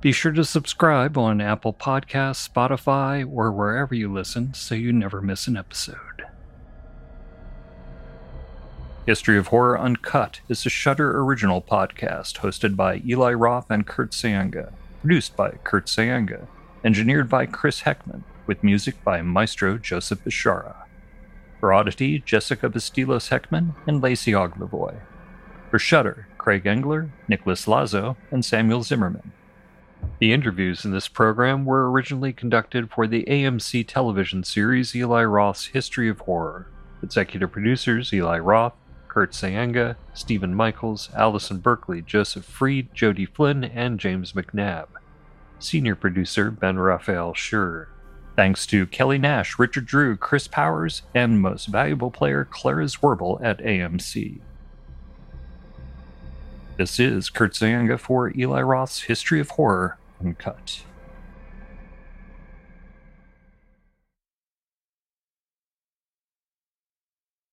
Be 0.01 0.13
sure 0.13 0.31
to 0.31 0.45
subscribe 0.45 1.19
on 1.19 1.41
Apple 1.41 1.73
Podcasts, 1.75 2.49
Spotify, 2.49 3.29
or 3.29 3.51
wherever 3.51 3.97
you 3.97 4.13
listen 4.13 4.55
so 4.55 4.77
you 4.77 4.93
never 4.93 5.21
miss 5.21 5.49
an 5.49 5.57
episode. 5.57 5.97
History 9.07 9.37
of 9.37 9.49
Horror 9.49 9.81
Uncut 9.81 10.39
is 10.49 10.65
a 10.65 10.71
Shudder 10.71 11.21
original 11.21 11.63
podcast 11.63 12.39
hosted 12.39 12.77
by 12.77 13.03
Eli 13.05 13.33
Roth 13.33 13.73
and 13.73 13.89
Kurt 13.89 14.13
Sayenga, 14.13 14.71
produced 15.01 15.35
by 15.35 15.51
Kurt 15.65 15.87
Sayenga, 15.87 16.47
engineered 16.85 17.29
by 17.29 17.45
Chris 17.45 17.81
Heckman, 17.81 18.23
with 18.47 18.63
music 18.63 19.03
by 19.03 19.21
Maestro 19.21 19.79
Joseph 19.79 20.23
Bishara. 20.23 20.82
For 21.63 21.73
Oddity, 21.73 22.19
Jessica 22.19 22.69
Bastilos 22.69 23.29
Heckman 23.29 23.77
and 23.87 24.03
Lacey 24.03 24.33
Oglavoy. 24.33 24.97
For 25.71 25.79
Shudder, 25.79 26.27
Craig 26.37 26.67
Engler, 26.67 27.13
Nicholas 27.29 27.69
Lazo, 27.69 28.17
and 28.33 28.45
Samuel 28.45 28.83
Zimmerman. 28.83 29.31
The 30.19 30.33
interviews 30.33 30.85
in 30.85 30.91
this 30.91 31.07
program 31.07 31.65
were 31.65 31.89
originally 31.89 32.33
conducted 32.33 32.91
for 32.91 33.07
the 33.07 33.23
AMC 33.27 33.87
television 33.87 34.43
series 34.43 34.97
Eli 34.97 35.23
Roth's 35.23 35.67
History 35.67 36.09
of 36.09 36.19
Horror. 36.23 36.67
Executive 37.01 37.53
producers 37.53 38.13
Eli 38.13 38.41
Roth, 38.41 38.75
Kurt 39.07 39.31
Sayenga, 39.31 39.95
Stephen 40.15 40.57
Michaels, 40.57 41.11
Allison 41.15 41.59
Berkeley, 41.59 42.03
Joseph 42.03 42.45
Freed, 42.45 42.93
Jody 42.93 43.25
Flynn, 43.25 43.63
and 43.63 44.01
James 44.01 44.33
McNabb. 44.33 44.89
Senior 45.61 45.95
producer 45.95 46.51
Ben 46.51 46.77
Raphael 46.81 47.35
Schur. 47.35 47.87
Thanks 48.35 48.64
to 48.66 48.87
Kelly 48.87 49.18
Nash, 49.18 49.59
Richard 49.59 49.85
Drew, 49.85 50.16
Chris 50.16 50.49
Powers, 50.49 51.03
and 51.14 51.41
most 51.41 51.66
valuable 51.66 52.11
player 52.11 52.47
Clara 52.47 52.87
Zwerble 52.87 53.39
at 53.45 53.59
AMC. 53.59 54.41
This 56.78 56.99
is 56.99 57.28
Kurt 57.28 57.53
Sayenga 57.53 58.01
for 58.01 58.33
Eli 58.35 58.62
Roth's 58.62 59.03
History 59.03 59.39
of 59.39 59.51
Horror 59.51 59.99
Uncut. 60.18 60.83